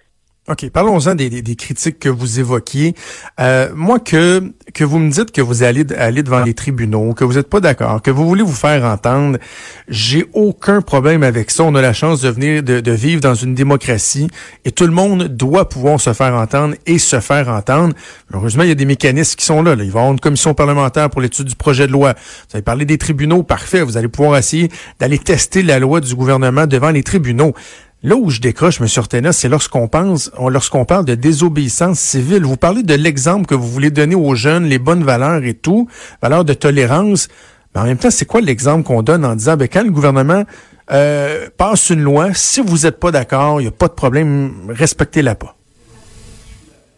OK, 0.50 0.70
parlons-en 0.70 1.14
des, 1.14 1.28
des, 1.28 1.56
critiques 1.56 1.98
que 1.98 2.08
vous 2.08 2.40
évoquiez. 2.40 2.94
Euh, 3.38 3.68
moi, 3.74 3.98
que 3.98 4.42
que 4.72 4.82
vous 4.82 4.98
me 4.98 5.10
dites 5.10 5.30
que 5.30 5.42
vous 5.42 5.62
allez 5.62 5.84
aller 5.96 6.22
devant 6.22 6.42
les 6.42 6.54
tribunaux, 6.54 7.12
que 7.12 7.24
vous 7.24 7.34
n'êtes 7.34 7.48
pas 7.48 7.60
d'accord, 7.60 8.00
que 8.00 8.10
vous 8.10 8.26
voulez 8.26 8.42
vous 8.42 8.52
faire 8.52 8.84
entendre, 8.84 9.38
j'ai 9.88 10.26
aucun 10.32 10.80
problème 10.80 11.22
avec 11.22 11.50
ça. 11.50 11.64
On 11.64 11.74
a 11.74 11.82
la 11.82 11.92
chance 11.92 12.22
de 12.22 12.28
venir 12.30 12.62
de, 12.62 12.80
de, 12.80 12.92
vivre 12.92 13.20
dans 13.20 13.34
une 13.34 13.54
démocratie 13.54 14.28
et 14.64 14.72
tout 14.72 14.84
le 14.84 14.92
monde 14.92 15.24
doit 15.24 15.68
pouvoir 15.68 16.00
se 16.00 16.12
faire 16.12 16.34
entendre 16.34 16.76
et 16.86 16.98
se 16.98 17.20
faire 17.20 17.48
entendre. 17.48 17.94
Heureusement, 18.32 18.62
il 18.62 18.68
y 18.70 18.72
a 18.72 18.76
des 18.76 18.86
mécanismes 18.86 19.36
qui 19.36 19.44
sont 19.44 19.62
là. 19.62 19.74
là. 19.74 19.84
Il 19.84 19.90
va 19.90 19.98
y 19.98 20.02
avoir 20.02 20.12
une 20.12 20.20
commission 20.20 20.54
parlementaire 20.54 21.10
pour 21.10 21.20
l'étude 21.20 21.46
du 21.46 21.56
projet 21.56 21.86
de 21.86 21.92
loi. 21.92 22.14
Vous 22.48 22.56
avez 22.56 22.62
parlé 22.62 22.84
des 22.84 22.98
tribunaux, 22.98 23.42
parfait. 23.42 23.82
Vous 23.82 23.96
allez 23.96 24.08
pouvoir 24.08 24.38
essayer 24.38 24.70
d'aller 24.98 25.18
tester 25.18 25.62
la 25.62 25.78
loi 25.78 26.00
du 26.00 26.14
gouvernement 26.14 26.66
devant 26.66 26.90
les 26.90 27.02
tribunaux. 27.02 27.54
Là 28.04 28.14
où 28.14 28.30
je 28.30 28.40
décroche, 28.40 28.80
M. 28.80 28.86
Ortena, 28.96 29.32
c'est 29.32 29.48
lorsqu'on 29.48 29.88
pense, 29.88 30.30
lorsqu'on 30.38 30.84
parle 30.84 31.04
de 31.04 31.16
désobéissance 31.16 31.98
civile. 31.98 32.44
Vous 32.44 32.56
parlez 32.56 32.84
de 32.84 32.94
l'exemple 32.94 33.46
que 33.46 33.56
vous 33.56 33.66
voulez 33.66 33.90
donner 33.90 34.14
aux 34.14 34.36
jeunes, 34.36 34.66
les 34.66 34.78
bonnes 34.78 35.02
valeurs 35.02 35.42
et 35.42 35.54
tout, 35.54 35.88
valeurs 36.22 36.44
de 36.44 36.52
tolérance. 36.52 37.28
Mais 37.74 37.80
en 37.80 37.84
même 37.84 37.98
temps, 37.98 38.10
c'est 38.10 38.24
quoi 38.24 38.40
l'exemple 38.40 38.84
qu'on 38.86 39.02
donne 39.02 39.24
en 39.24 39.34
disant, 39.34 39.56
ben, 39.56 39.66
quand 39.66 39.82
le 39.82 39.90
gouvernement 39.90 40.44
euh, 40.92 41.48
passe 41.56 41.90
une 41.90 42.02
loi, 42.02 42.32
si 42.34 42.60
vous 42.60 42.86
n'êtes 42.86 43.00
pas 43.00 43.10
d'accord, 43.10 43.60
il 43.60 43.64
n'y 43.64 43.68
a 43.68 43.72
pas 43.72 43.88
de 43.88 43.94
problème, 43.94 44.52
respectez-la 44.68 45.34
pas? 45.34 45.56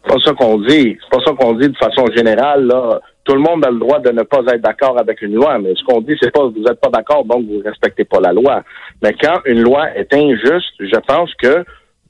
C'est 0.04 0.12
pas 0.12 0.20
ça 0.22 0.32
qu'on 0.34 0.58
dit. 0.60 0.98
C'est 1.00 1.18
pas 1.18 1.24
ça 1.24 1.32
qu'on 1.32 1.54
dit 1.54 1.68
de 1.68 1.76
façon 1.78 2.06
générale, 2.14 2.66
là 2.66 3.00
tout 3.24 3.34
le 3.34 3.40
monde 3.40 3.64
a 3.64 3.70
le 3.70 3.78
droit 3.78 3.98
de 3.98 4.10
ne 4.10 4.22
pas 4.22 4.40
être 4.48 4.62
d'accord 4.62 4.98
avec 4.98 5.22
une 5.22 5.34
loi, 5.34 5.58
mais 5.58 5.74
ce 5.74 5.84
qu'on 5.84 6.00
dit, 6.00 6.16
c'est 6.20 6.32
pas 6.32 6.44
vous 6.44 6.62
n'êtes 6.62 6.80
pas 6.80 6.90
d'accord, 6.90 7.24
donc 7.24 7.44
vous 7.46 7.60
respectez 7.64 8.04
pas 8.04 8.20
la 8.20 8.32
loi. 8.32 8.62
Mais 9.02 9.14
quand 9.20 9.40
une 9.44 9.60
loi 9.60 9.94
est 9.94 10.12
injuste, 10.14 10.74
je 10.80 10.98
pense 11.06 11.32
que 11.34 11.64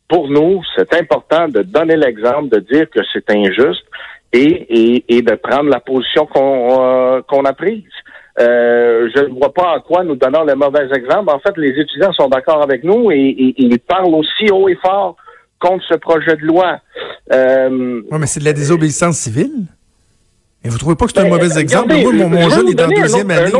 pour 0.08 0.28
nous, 0.28 0.62
c'est 0.76 0.92
important 0.94 1.48
de 1.48 1.62
donner 1.62 1.96
l'exemple, 1.96 2.48
de 2.48 2.60
dire 2.60 2.88
que 2.90 3.00
c'est 3.12 3.30
injuste 3.30 3.84
et, 4.32 5.04
et, 5.08 5.22
de 5.22 5.34
prendre 5.34 5.70
la 5.70 5.80
position 5.80 6.26
qu'on 6.26 6.80
euh, 6.80 7.22
qu'on 7.22 7.44
a 7.44 7.52
prise. 7.52 7.82
Euh, 8.38 9.08
je 9.14 9.22
ne 9.22 9.38
vois 9.38 9.52
pas 9.52 9.76
en 9.76 9.80
quoi 9.80 10.04
nous 10.04 10.14
donnons 10.14 10.44
le 10.44 10.54
mauvais 10.54 10.86
exemple. 10.94 11.30
En 11.30 11.40
fait, 11.40 11.56
les 11.56 11.78
étudiants 11.80 12.12
sont 12.12 12.28
d'accord 12.28 12.62
avec 12.62 12.84
nous 12.84 13.10
et, 13.10 13.54
ils 13.56 13.78
parlent 13.80 14.14
aussi 14.14 14.50
haut 14.52 14.68
et 14.68 14.76
fort 14.76 15.16
contre 15.58 15.84
ce 15.88 15.94
projet 15.96 16.36
de 16.36 16.46
loi. 16.46 16.78
Euh, 17.32 18.02
oui, 18.10 18.18
mais 18.18 18.26
c'est 18.26 18.40
de 18.40 18.44
la 18.44 18.52
désobéissance 18.52 19.16
civile. 19.16 19.66
Et 20.64 20.68
vous 20.68 20.78
trouvez 20.78 20.96
pas 20.96 21.06
que 21.06 21.12
c'est 21.12 21.20
un 21.20 21.24
ben, 21.24 21.30
mauvais 21.30 21.58
exemple? 21.58 21.94
Moi, 21.94 22.12
mon, 22.12 22.50
jeune 22.50 22.68
est 22.68 22.74
dans 22.74 22.86
la 22.86 23.00
deuxième 23.00 23.30
année. 23.30 23.50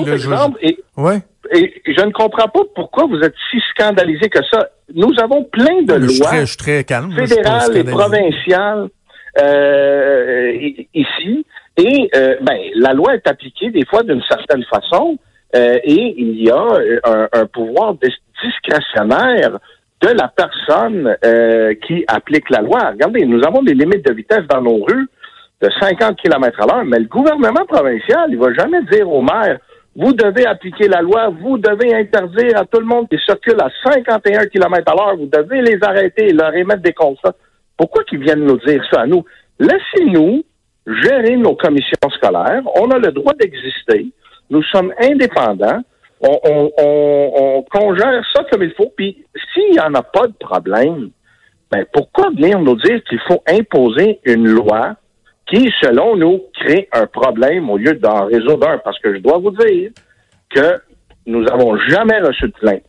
et, 0.62 0.78
ouais. 0.97 1.21
et 1.52 1.83
je 1.87 2.04
ne 2.04 2.11
comprends 2.12 2.49
pas 2.49 2.61
pourquoi 2.75 3.07
vous 3.07 3.21
êtes 3.21 3.35
si 3.50 3.59
scandalisé 3.71 4.28
que 4.28 4.40
ça. 4.50 4.69
Nous 4.95 5.12
avons 5.23 5.45
plein 5.45 5.83
de 5.83 5.95
lois 5.95 6.40
je 6.40 6.45
suis 6.45 6.57
très, 6.57 6.85
calme, 6.85 7.12
fédérales 7.12 7.76
et 7.76 7.85
provinciales 7.85 8.88
euh, 9.40 10.52
ici. 10.92 11.47
Et 11.76 12.11
euh, 12.14 12.37
ben, 12.42 12.59
la 12.75 12.92
loi 12.92 13.14
est 13.14 13.26
appliquée 13.26 13.71
des 13.71 13.87
fois 13.87 14.02
d'une 14.02 14.23
certaine 14.28 14.64
façon 14.64 15.19
euh, 15.57 15.78
et 15.83 16.14
il 16.19 16.42
y 16.42 16.50
a 16.50 16.66
un, 17.04 17.28
un, 17.33 17.47
pouvoir 17.47 17.95
discrétionnaire 18.42 19.59
de 20.02 20.09
la 20.09 20.28
personne 20.28 21.16
euh, 21.25 21.75
qui 21.87 22.04
applique 22.07 22.49
la 22.50 22.61
loi. 22.61 22.90
Regardez, 22.92 23.25
nous 23.26 23.42
avons 23.45 23.62
des 23.62 23.75
limites 23.75 24.04
de 24.07 24.12
vitesse 24.12 24.47
dans 24.49 24.62
nos 24.62 24.85
rues 24.85 25.09
de 25.61 25.69
50 25.81 26.17
km 26.17 26.61
à 26.62 26.67
l'heure, 26.67 26.85
mais 26.85 26.99
le 26.99 27.07
gouvernement 27.07 27.64
provincial, 27.67 28.29
il 28.31 28.38
va 28.38 28.52
jamais 28.55 28.83
dire 28.90 29.11
au 29.11 29.21
maire, 29.21 29.59
vous 29.97 30.12
devez 30.12 30.47
appliquer 30.47 30.88
la 30.88 31.02
loi, 31.02 31.29
vous 31.29 31.59
devez 31.59 31.95
interdire 31.95 32.59
à 32.59 32.64
tout 32.64 32.81
le 32.81 32.87
monde 32.87 33.09
qui 33.09 33.19
circule 33.26 33.61
à 33.61 33.69
51 33.85 34.47
km 34.47 34.93
à 34.93 34.95
l'heure, 34.95 35.17
vous 35.17 35.26
devez 35.26 35.61
les 35.61 35.79
arrêter 35.83 36.29
et 36.29 36.33
leur 36.33 36.55
émettre 36.55 36.83
des 36.83 36.93
constats. 36.93 37.35
Pourquoi 37.76 38.05
qu'ils 38.05 38.21
viennent 38.21 38.45
nous 38.45 38.59
dire 38.59 38.83
ça 38.90 39.02
à 39.02 39.07
nous? 39.07 39.25
Laissez-nous 39.59 40.43
gérer 40.87 41.37
nos 41.37 41.55
commissions 41.55 42.11
scolaires. 42.11 42.62
On 42.76 42.90
a 42.90 42.99
le 42.99 43.12
droit 43.12 43.35
d'exister. 43.35 44.07
Nous 44.49 44.62
sommes 44.64 44.93
indépendants. 45.00 45.83
On, 46.21 46.38
on, 46.45 46.71
on, 46.79 47.62
congère 47.71 48.23
ça 48.35 48.45
comme 48.50 48.62
il 48.62 48.73
faut. 48.73 48.93
Puis 48.97 49.25
s'il 49.52 49.71
n'y 49.73 49.81
en 49.81 49.95
a 49.95 50.02
pas 50.02 50.26
de 50.26 50.35
problème, 50.38 51.11
ben 51.71 51.85
pourquoi 51.93 52.31
venir 52.31 52.59
nous 52.61 52.76
dire 52.76 53.02
qu'il 53.05 53.21
faut 53.21 53.43
imposer 53.49 54.21
une 54.25 54.49
loi 54.49 54.97
qui, 55.50 55.71
selon 55.83 56.16
nous, 56.16 56.45
crée 56.54 56.88
un 56.92 57.07
problème 57.07 57.69
au 57.69 57.76
lieu 57.76 57.95
d'en 57.95 58.26
résoudre 58.26 58.69
un? 58.69 58.78
Parce 58.78 58.99
que 59.00 59.14
je 59.14 59.19
dois 59.19 59.38
vous 59.38 59.50
dire 59.50 59.90
que 60.49 60.80
nous 61.26 61.42
n'avons 61.42 61.76
jamais 61.88 62.21
reçu 62.21 62.47
de 62.47 62.52
plainte 62.52 62.83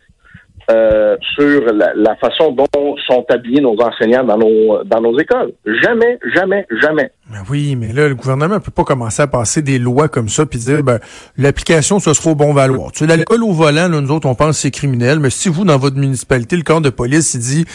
euh, 0.69 1.15
sur 1.35 1.65
la, 1.73 2.15
façon 2.17 2.51
dont 2.51 2.95
sont 3.07 3.25
habillés 3.29 3.61
nos 3.61 3.75
enseignants 3.81 4.23
dans 4.23 4.37
nos 4.37 4.83
dans 4.83 5.01
nos 5.01 5.17
écoles. 5.17 5.53
Jamais, 5.65 6.19
jamais, 6.35 6.67
jamais. 6.81 7.11
Ben 7.31 7.39
oui, 7.49 7.75
mais 7.75 7.93
là, 7.93 8.09
le 8.09 8.15
gouvernement 8.15 8.55
ne 8.55 8.59
peut 8.59 8.71
pas 8.71 8.83
commencer 8.83 9.21
à 9.21 9.27
passer 9.27 9.61
des 9.61 9.79
lois 9.79 10.09
comme 10.09 10.27
ça 10.27 10.45
puis 10.45 10.59
dire 10.59 10.83
ben 10.83 10.99
l'application, 11.37 11.99
ce 11.99 12.13
sera 12.13 12.31
au 12.31 12.35
bon 12.35 12.53
valoir. 12.53 12.91
Tu 12.91 12.99
sais, 12.99 13.07
l'alcool 13.07 13.43
au 13.43 13.53
volant, 13.53 13.87
là, 13.87 14.01
nous 14.01 14.11
autres, 14.11 14.27
on 14.27 14.35
pense 14.35 14.57
que 14.57 14.61
c'est 14.61 14.71
criminel, 14.71 15.19
mais 15.19 15.29
si 15.29 15.49
vous, 15.49 15.63
dans 15.63 15.77
votre 15.77 15.97
municipalité, 15.97 16.57
le 16.57 16.63
corps 16.63 16.81
de 16.81 16.89
police, 16.89 17.33
il 17.33 17.39
dit 17.39 17.65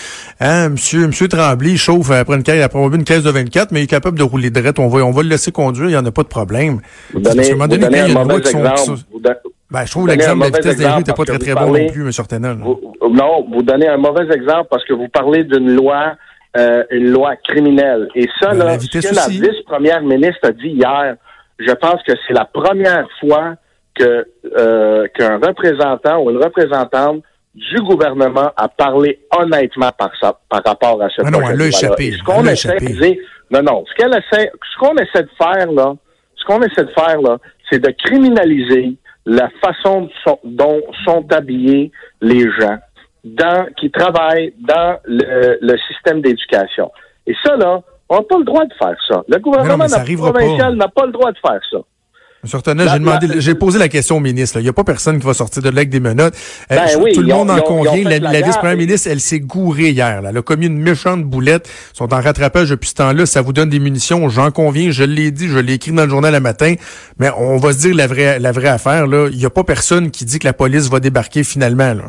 Hein, 0.41 0.71
monsieur, 0.71 1.07
monsieur 1.07 1.29
Tremblay, 1.29 1.71
il 1.71 1.79
chauffe 1.79 2.11
après 2.11 2.37
une 2.37 2.43
caisse, 2.43 2.63
après 2.63 2.79
une 2.79 3.05
caisse 3.05 3.23
de 3.23 3.31
24, 3.31 3.73
mais 3.73 3.81
il 3.81 3.85
est 3.85 3.89
capable 3.89 4.19
de 4.19 4.23
rouler 4.23 4.51
de 4.51 4.67
on 4.79 4.89
va, 4.89 5.05
on 5.05 5.11
va 5.11 5.23
le 5.23 5.29
laisser 5.29 5.53
conduire, 5.53 5.87
il 5.87 5.93
n'y 5.93 5.97
en 5.97 6.05
a 6.05 6.11
pas 6.11 6.23
de 6.23 6.29
problème. 6.29 6.81
Vous 7.13 7.21
donnez, 7.21 7.53
vous 7.53 7.67
donnez 7.67 8.01
un 8.01 8.09
mauvais 8.09 8.39
exemple. 8.39 9.01
Ben, 9.71 9.85
je 9.85 9.91
trouve 9.91 10.07
l'exemple 10.07 10.39
de 10.39 10.51
la 10.53 10.59
vitesse 10.59 10.77
des 10.77 10.87
rues 10.87 10.99
n'était 10.99 11.13
pas 11.13 11.25
très, 11.25 11.39
très 11.39 11.55
bon 11.55 11.73
non 11.73 11.87
plus, 11.89 12.03
M. 12.03 12.63
Non, 13.11 13.47
vous 13.51 13.63
donnez 13.63 13.89
un 13.89 13.97
mauvais 13.97 14.33
exemple 14.33 14.69
parce 14.71 14.85
que 14.85 14.93
vous 14.93 15.09
parlez 15.09 15.45
d'une 15.45 15.75
loi, 15.75 16.15
euh, 16.57 16.85
une 16.91 17.11
loi 17.11 17.35
criminelle. 17.37 18.09
Et 18.15 18.29
ça, 18.41 18.51
ben, 18.51 18.59
là, 18.59 18.79
ce 18.79 18.87
que 18.87 19.15
la 19.15 19.27
vice-première 19.27 20.03
ministre 20.03 20.41
a 20.45 20.53
dit 20.53 20.69
hier, 20.69 21.17
je 21.59 21.73
pense 21.73 22.03
que 22.07 22.13
c'est 22.27 22.35
la 22.35 22.45
première 22.45 23.09
fois 23.21 23.55
que 23.95 24.27
euh, 24.57 25.09
qu'un 25.15 25.39
représentant 25.39 26.23
ou 26.23 26.31
une 26.31 26.43
représentante 26.43 27.23
du 27.55 27.81
gouvernement 27.81 28.53
a 28.57 28.69
parlé 28.69 29.19
honnêtement 29.37 29.91
par 29.99 30.11
ça, 30.21 30.39
par 30.49 30.63
rapport 30.65 31.03
à 31.03 31.09
ce 31.09 31.23
ah 31.25 31.31
non, 31.31 31.41
elle 31.51 31.61
échappé. 31.63 32.13
Ce 32.13 32.23
qu'on 32.23 32.45
essaie 32.45 32.77
de 32.77 33.01
dire, 33.01 33.17
non, 33.51 33.63
non, 33.63 33.85
ce 33.87 33.95
qu'elle 33.95 34.11
essaie, 34.15 34.53
ce 34.53 34.79
qu'on 34.79 34.95
essaie 34.97 35.23
de 35.23 35.31
faire 35.39 35.73
là, 35.73 35.95
ce 36.37 36.45
qu'on 36.45 36.61
essaie 36.63 36.85
de 36.85 36.93
faire 36.93 37.21
là, 37.23 37.39
c'est 37.71 37.79
de 37.79 37.91
criminaliser 38.05 38.97
la 39.27 39.51
façon 39.61 40.09
dont 40.45 40.81
sont 41.05 41.27
habillés 41.33 41.91
les 42.23 42.49
gens 42.59 42.79
dans, 43.25 43.67
qui 43.77 43.91
travaillent 43.91 44.55
dans 44.59 44.99
le, 45.05 45.77
système 45.89 46.23
d'éducation. 46.23 46.91
Et 47.27 47.35
ça, 47.45 47.57
là, 47.57 47.83
on 48.09 48.17
n'a 48.17 48.23
pas 48.23 48.39
le 48.39 48.45
droit 48.45 48.65
de 48.65 48.75
faire 48.75 48.97
ça. 49.09 49.25
Le 49.29 49.39
gouvernement 49.39 49.87
provincial 49.87 50.77
n'a 50.77 50.89
pas 50.89 51.07
le 51.07 51.13
droit 51.13 51.33
de 51.33 51.39
faire 51.39 51.61
ça. 51.71 51.79
Monsieur 52.47 52.61
j'ai 53.35 53.41
j'ai 53.41 53.55
posé 53.55 53.79
la 53.79 53.89
question 53.89 54.17
au 54.17 54.21
ministre. 54.21 54.59
Il 54.61 54.63
n'y 54.63 54.69
a 54.69 54.73
pas 54.73 54.85
personne 54.85 55.19
qui 55.19 55.27
va 55.27 55.35
sortir 55.35 55.63
de 55.63 55.69
avec 55.69 55.91
des 55.91 56.01
menottes. 56.01 56.35
Euh, 56.71 56.77
ben 56.77 57.13
tout 57.13 57.21
le 57.21 57.27
monde 57.27 57.51
en 57.51 57.61
convient. 57.61 58.09
La, 58.09 58.41
vice-première 58.41 58.77
ministre, 58.77 59.09
elle 59.11 59.21
s'est 59.21 59.41
gourée 59.41 59.91
hier. 59.91 60.23
Là. 60.23 60.31
Elle 60.31 60.37
a 60.39 60.43
commis 60.43 60.67
une 60.67 60.79
méchante 60.79 61.25
boulette. 61.25 61.69
Ils 61.95 61.99
sont 61.99 62.15
en 62.15 62.21
rattrapage 62.21 62.71
depuis 62.71 62.89
ce 62.91 62.95
temps-là. 62.95 63.27
Ça 63.27 63.43
vous 63.43 63.53
donne 63.53 63.69
des 63.69 63.79
munitions. 63.79 64.29
J'en 64.29 64.51
conviens. 64.51 64.91
Je 64.91 65.05
l'ai 65.05 65.31
dit. 65.31 65.49
Je 65.49 65.59
l'ai 65.59 65.75
écrit 65.75 65.93
dans 65.93 66.05
le 66.05 66.11
journal 66.11 66.33
le 66.33 66.41
matin. 66.41 66.75
Mais 67.19 67.31
on 67.37 67.57
va 67.57 67.73
se 67.73 67.79
dire 67.79 67.95
la 67.95 68.07
vraie, 68.07 68.39
la 68.39 68.53
vraie 68.53 68.69
affaire. 68.69 69.07
Là. 69.07 69.29
Il 69.31 69.39
n'y 69.39 69.45
a 69.45 69.51
pas 69.51 69.65
personne 69.65 70.11
qui 70.11 70.25
dit 70.25 70.39
que 70.39 70.47
la 70.47 70.53
police 70.53 70.89
va 70.89 71.01
débarquer 71.01 71.45
finalement. 71.45 71.95
Là. 71.95 72.05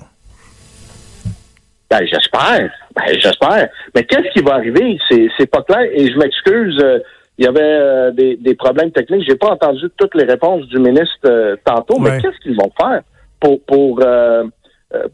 Ben, 1.90 2.00
j'espère. 2.06 2.70
Ben, 2.96 3.20
j'espère. 3.22 3.70
Mais 3.96 4.04
qu'est-ce 4.04 4.32
qui 4.34 4.44
va 4.44 4.56
arriver? 4.56 4.98
C'est, 5.10 5.28
c'est 5.38 5.50
pas 5.50 5.64
clair. 5.64 5.88
Et 5.94 6.12
je 6.12 6.18
m'excuse. 6.18 6.80
Euh, 6.84 7.00
il 7.38 7.46
y 7.46 7.48
avait 7.48 7.62
euh, 7.62 8.12
des, 8.12 8.36
des, 8.36 8.56
problèmes 8.56 8.92
techniques. 8.92 9.26
J'ai 9.28 9.36
pas 9.36 9.52
entendu 9.52 9.86
toutes 9.98 10.16
les 10.16 10.24
réponses 10.24 10.66
du 10.68 10.80
ministre 10.80 11.20
euh, 11.26 11.56
tantôt, 11.64 12.00
mais 12.00 12.20
qu'est-ce 12.20 12.40
qu'ils 12.42 12.56
vont 12.56 12.72
faire 12.80 13.02
pour 13.40 13.62
pour 13.66 14.00
euh, 14.04 14.44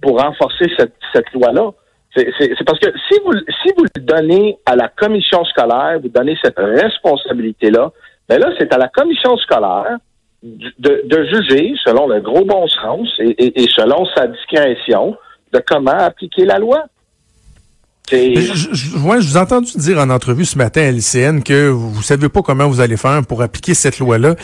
pour 0.02 0.22
renforcer 0.22 0.66
cette, 0.78 0.94
cette 1.14 1.32
loi-là? 1.34 1.72
C'est 2.16 2.64
parce 2.66 2.80
que 2.80 2.92
si 3.10 3.20
vous 3.26 3.34
si 3.34 3.74
vous 3.76 3.86
le 3.96 4.02
donnez 4.02 4.58
à 4.66 4.76
la 4.76 4.88
commission 4.88 5.44
scolaire, 5.46 6.00
vous 6.02 6.10
donnez 6.10 6.38
cette 6.44 6.60
responsabilité-là, 6.60 7.92
ben 8.30 8.40
là, 8.40 8.52
c'est 8.58 8.72
à 8.74 8.78
la 8.78 8.88
commission 8.88 9.36
scolaire 9.38 9.98
de, 10.44 11.02
de, 11.06 11.24
juger, 11.24 11.74
selon 11.84 12.08
le 12.08 12.20
gros 12.20 12.46
bon 12.46 12.68
sens 12.68 13.10
et, 13.20 13.64
et 13.64 13.68
selon 13.70 14.06
sa 14.16 14.28
discrétion, 14.28 15.18
de 15.54 15.62
comment 15.66 15.92
appliquer 15.92 16.46
la 16.46 16.60
loi. 16.60 16.84
Je, 18.12 18.54
je, 18.54 18.68
je, 18.74 18.98
vous 18.98 19.38
ai 19.38 19.40
entendu 19.40 19.72
dire 19.78 19.98
en 19.98 20.10
entrevue 20.10 20.44
ce 20.44 20.58
matin 20.58 20.82
à 20.82 20.92
l'ICN 20.92 21.40
que 21.42 21.70
vous, 21.70 22.04
savez 22.04 22.28
pas 22.28 22.42
comment 22.42 22.68
vous 22.68 22.82
allez 22.82 22.98
faire 22.98 23.26
pour 23.26 23.42
appliquer 23.42 23.74
cette 23.74 23.98
loi-là. 23.98 24.36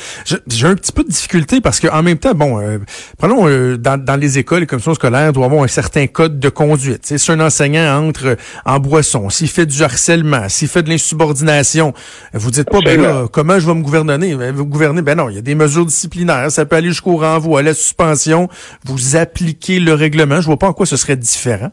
J'ai 0.48 0.66
un 0.66 0.76
petit 0.76 0.94
peu 0.94 1.04
de 1.04 1.10
difficulté 1.10 1.60
parce 1.60 1.82
que 1.82 1.90
en 1.90 2.02
même 2.02 2.18
temps, 2.18 2.34
bon, 2.34 2.60
euh, 2.60 2.78
prenons 3.18 3.50
euh, 3.50 3.78
dans, 3.78 4.02
dans, 4.02 4.16
les 4.16 4.40
écoles, 4.40 4.62
les 4.62 4.66
commissions 4.66 4.94
scolaires 4.94 5.34
doivent 5.34 5.52
avoir 5.52 5.64
un 5.64 5.68
certain 5.68 6.08
code 6.08 6.40
de 6.40 6.48
conduite. 6.48 7.12
si 7.18 7.32
un 7.32 7.40
enseignant 7.42 8.08
entre 8.08 8.38
en 8.66 8.80
boisson, 8.80 9.30
s'il 9.30 9.50
fait 9.50 9.66
du 9.66 9.84
harcèlement, 9.84 10.48
s'il 10.48 10.70
fait 10.70 10.82
de 10.82 10.90
l'insubordination, 10.90 11.94
vous 12.34 12.52
dites 12.52 12.70
pas, 12.70 12.80
ben 12.80 13.02
là, 13.02 13.28
comment 13.30 13.60
je 13.60 13.68
vais 13.68 13.76
me 13.76 13.84
gouverner? 13.84 14.36
Ben, 14.36 14.56
vous 14.56 14.66
gouverner, 14.66 15.02
ben 15.02 15.16
non, 15.16 15.28
il 15.28 15.36
y 15.36 15.40
a 15.40 15.42
des 15.42 15.56
mesures 15.56 15.86
disciplinaires, 15.86 16.50
ça 16.50 16.66
peut 16.66 16.78
aller 16.78 16.90
jusqu'au 16.90 17.18
renvoi, 17.18 17.60
à 17.60 17.64
la 17.64 17.74
suspension. 17.74 18.48
Vous 18.86 19.18
appliquez 19.18 19.82
le 19.82 19.94
règlement. 19.94 20.40
Je 20.40 20.46
vois 20.46 20.58
pas 20.58 20.68
en 20.68 20.74
quoi 20.74 20.86
ce 20.86 20.96
serait 20.96 21.18
différent 21.18 21.72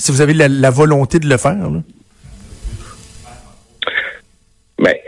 si 0.00 0.10
vous 0.10 0.22
avez 0.22 0.32
la, 0.32 0.70
volonté 0.70 1.18
de 1.18 1.28
le 1.28 1.36
faire. 1.36 1.56
Mais 4.78 5.02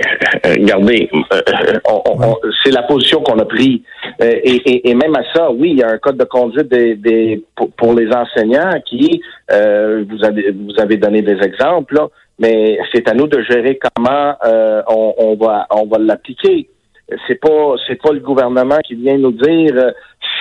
euh, 0.44 0.52
regardez, 0.52 1.08
euh, 1.32 2.34
c'est 2.62 2.72
la 2.72 2.82
position 2.82 3.22
qu'on 3.22 3.38
a 3.38 3.46
prise. 3.46 3.80
Euh, 4.20 4.38
et, 4.44 4.94
même 4.94 5.16
à 5.16 5.22
ça, 5.32 5.50
oui, 5.50 5.70
il 5.70 5.78
y 5.78 5.82
a 5.82 5.88
un 5.88 5.98
code 5.98 6.18
de 6.18 6.24
conduite 6.24 6.68
des, 6.68 7.42
pour, 7.78 7.94
les 7.94 8.12
enseignants 8.12 8.70
qui, 8.84 9.22
vous 9.48 10.24
avez 10.24 10.50
vous 10.50 10.78
avez 10.78 10.98
donné 10.98 11.22
des 11.22 11.38
exemples, 11.42 11.98
mais 12.38 12.78
c'est 12.92 13.08
à 13.08 13.14
nous 13.14 13.26
de 13.26 13.42
gérer 13.42 13.78
comment 13.78 14.34
on, 14.88 15.36
va 15.40 15.66
on 15.70 15.86
va 15.86 15.98
l'appliquer. 15.98 16.68
C'est 17.26 17.40
pas 17.40 17.74
c'est 17.86 18.00
pas 18.00 18.12
le 18.12 18.20
gouvernement 18.20 18.78
qui 18.78 18.94
vient 18.94 19.18
nous 19.18 19.32
dire 19.32 19.92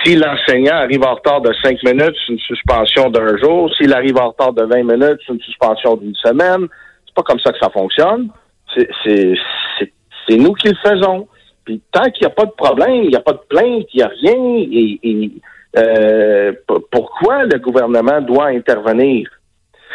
si 0.04 0.16
l'enseignant 0.16 0.76
arrive 0.76 1.04
en 1.04 1.14
retard 1.14 1.40
de 1.40 1.52
cinq 1.62 1.82
minutes, 1.82 2.14
c'est 2.26 2.32
une 2.32 2.38
suspension 2.38 3.10
d'un 3.10 3.36
jour. 3.36 3.72
S'il 3.76 3.92
arrive 3.92 4.16
en 4.16 4.28
retard 4.28 4.52
de 4.52 4.64
20 4.64 4.82
minutes, 4.82 5.20
c'est 5.26 5.32
une 5.32 5.40
suspension 5.40 5.96
d'une 5.96 6.14
semaine. 6.14 6.66
C'est 7.06 7.14
pas 7.14 7.22
comme 7.22 7.38
ça 7.40 7.52
que 7.52 7.58
ça 7.58 7.70
fonctionne. 7.70 8.28
C'est 8.74 10.36
nous 10.36 10.54
qui 10.54 10.68
le 10.68 10.76
faisons. 10.82 11.28
Puis 11.64 11.80
tant 11.92 12.10
qu'il 12.10 12.26
n'y 12.26 12.32
a 12.32 12.34
pas 12.34 12.46
de 12.46 12.52
problème, 12.52 13.04
il 13.04 13.10
n'y 13.10 13.16
a 13.16 13.20
pas 13.20 13.32
de 13.32 13.42
plainte, 13.48 13.86
il 13.92 13.96
n'y 13.96 14.02
a 14.02 14.08
rien, 14.08 14.66
et, 14.72 15.30
euh, 15.78 16.52
pourquoi 16.90 17.44
le 17.44 17.58
gouvernement 17.58 18.20
doit 18.20 18.48
intervenir? 18.48 19.28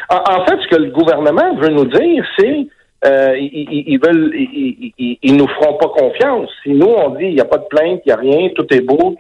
En, 0.10 0.46
fait, 0.46 0.58
ce 0.62 0.68
que 0.70 0.82
le 0.82 0.92
gouvernement 0.92 1.56
veut 1.56 1.70
nous 1.70 1.86
dire, 1.86 2.26
c'est 2.38 2.68
euh, 3.06 3.38
ils, 3.38 4.00
veulent 4.00 4.34
ils, 4.34 5.18
ils, 5.22 5.36
nous 5.36 5.48
feront 5.48 5.78
pas 5.78 5.90
confiance. 5.90 6.50
Si 6.64 6.70
nous 6.70 6.88
on 6.88 7.12
dit 7.12 7.26
il 7.26 7.36
n'y 7.36 7.42
a 7.42 7.46
pas 7.46 7.58
de 7.58 7.66
plainte, 7.66 8.02
il 8.06 8.08
n'y 8.08 8.12
a 8.12 8.16
rien, 8.16 8.50
tout 8.56 8.66
est 8.74 8.82
beau, 8.82 9.16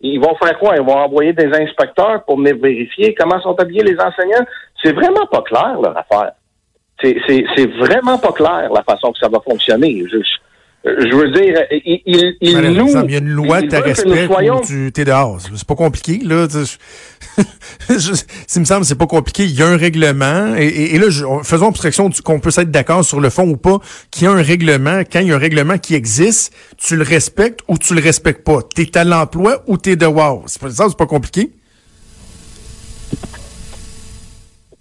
ils 0.00 0.18
vont 0.18 0.34
faire 0.42 0.58
quoi? 0.58 0.76
Ils 0.76 0.82
vont 0.82 0.96
envoyer 0.96 1.32
des 1.32 1.46
inspecteurs 1.46 2.24
pour 2.24 2.38
venir 2.38 2.56
vérifier 2.56 3.14
comment 3.14 3.40
sont 3.40 3.58
habillés 3.58 3.82
les 3.82 3.98
enseignants? 4.00 4.44
C'est 4.82 4.92
vraiment 4.92 5.26
pas 5.26 5.42
clair, 5.42 5.78
leur 5.80 5.96
affaire. 5.96 6.32
C'est 7.02 7.70
vraiment 7.78 8.18
pas 8.18 8.32
clair 8.32 8.70
la 8.72 8.82
façon 8.82 9.12
que 9.12 9.18
ça 9.18 9.28
va 9.28 9.40
fonctionner. 9.40 10.04
Veux 10.84 11.30
dire, 11.30 11.58
il, 11.70 12.00
il, 12.06 12.36
il 12.40 12.58
nous... 12.72 12.88
Il 13.04 13.10
y 13.10 13.14
a 13.14 13.18
une 13.18 13.28
loi, 13.28 13.62
tu 13.62 13.76
respectes 13.76 14.26
soyons... 14.26 14.60
tu 14.60 14.92
es 14.96 15.04
dehors. 15.04 15.38
C'est 15.54 15.66
pas 15.66 15.74
compliqué, 15.74 16.20
là. 16.24 16.46
S'il 18.46 18.60
me 18.60 18.64
semble, 18.64 18.84
c'est 18.84 18.94
pas 18.94 19.06
compliqué. 19.06 19.44
Il 19.44 19.54
y 19.54 19.62
a 19.62 19.66
un 19.66 19.76
règlement. 19.76 20.54
Et, 20.56 20.94
et, 20.94 20.98
là, 20.98 21.10
je, 21.10 21.24
faisons 21.42 21.68
abstraction 21.68 22.10
qu'on 22.24 22.40
peut 22.40 22.50
être 22.56 22.70
d'accord 22.70 23.04
sur 23.04 23.20
le 23.20 23.28
fond 23.28 23.48
ou 23.48 23.56
pas, 23.56 23.78
qu'il 24.10 24.24
y 24.24 24.26
a 24.26 24.32
un 24.32 24.42
règlement. 24.42 25.02
Quand 25.10 25.20
il 25.20 25.28
y 25.28 25.32
a 25.32 25.36
un 25.36 25.38
règlement 25.38 25.76
qui 25.76 25.94
existe, 25.94 26.54
tu 26.78 26.96
le 26.96 27.02
respectes 27.02 27.60
ou 27.68 27.76
tu 27.76 27.94
le 27.94 28.00
respectes 28.00 28.44
pas. 28.44 28.60
T'es 28.74 28.96
à 28.96 29.04
l'emploi 29.04 29.62
ou 29.66 29.76
t'es 29.76 29.96
dehors. 29.96 30.44
C'est 30.46 30.60
pas 30.60 30.70
c'est 30.70 30.96
pas 30.96 31.06
compliqué. 31.06 31.50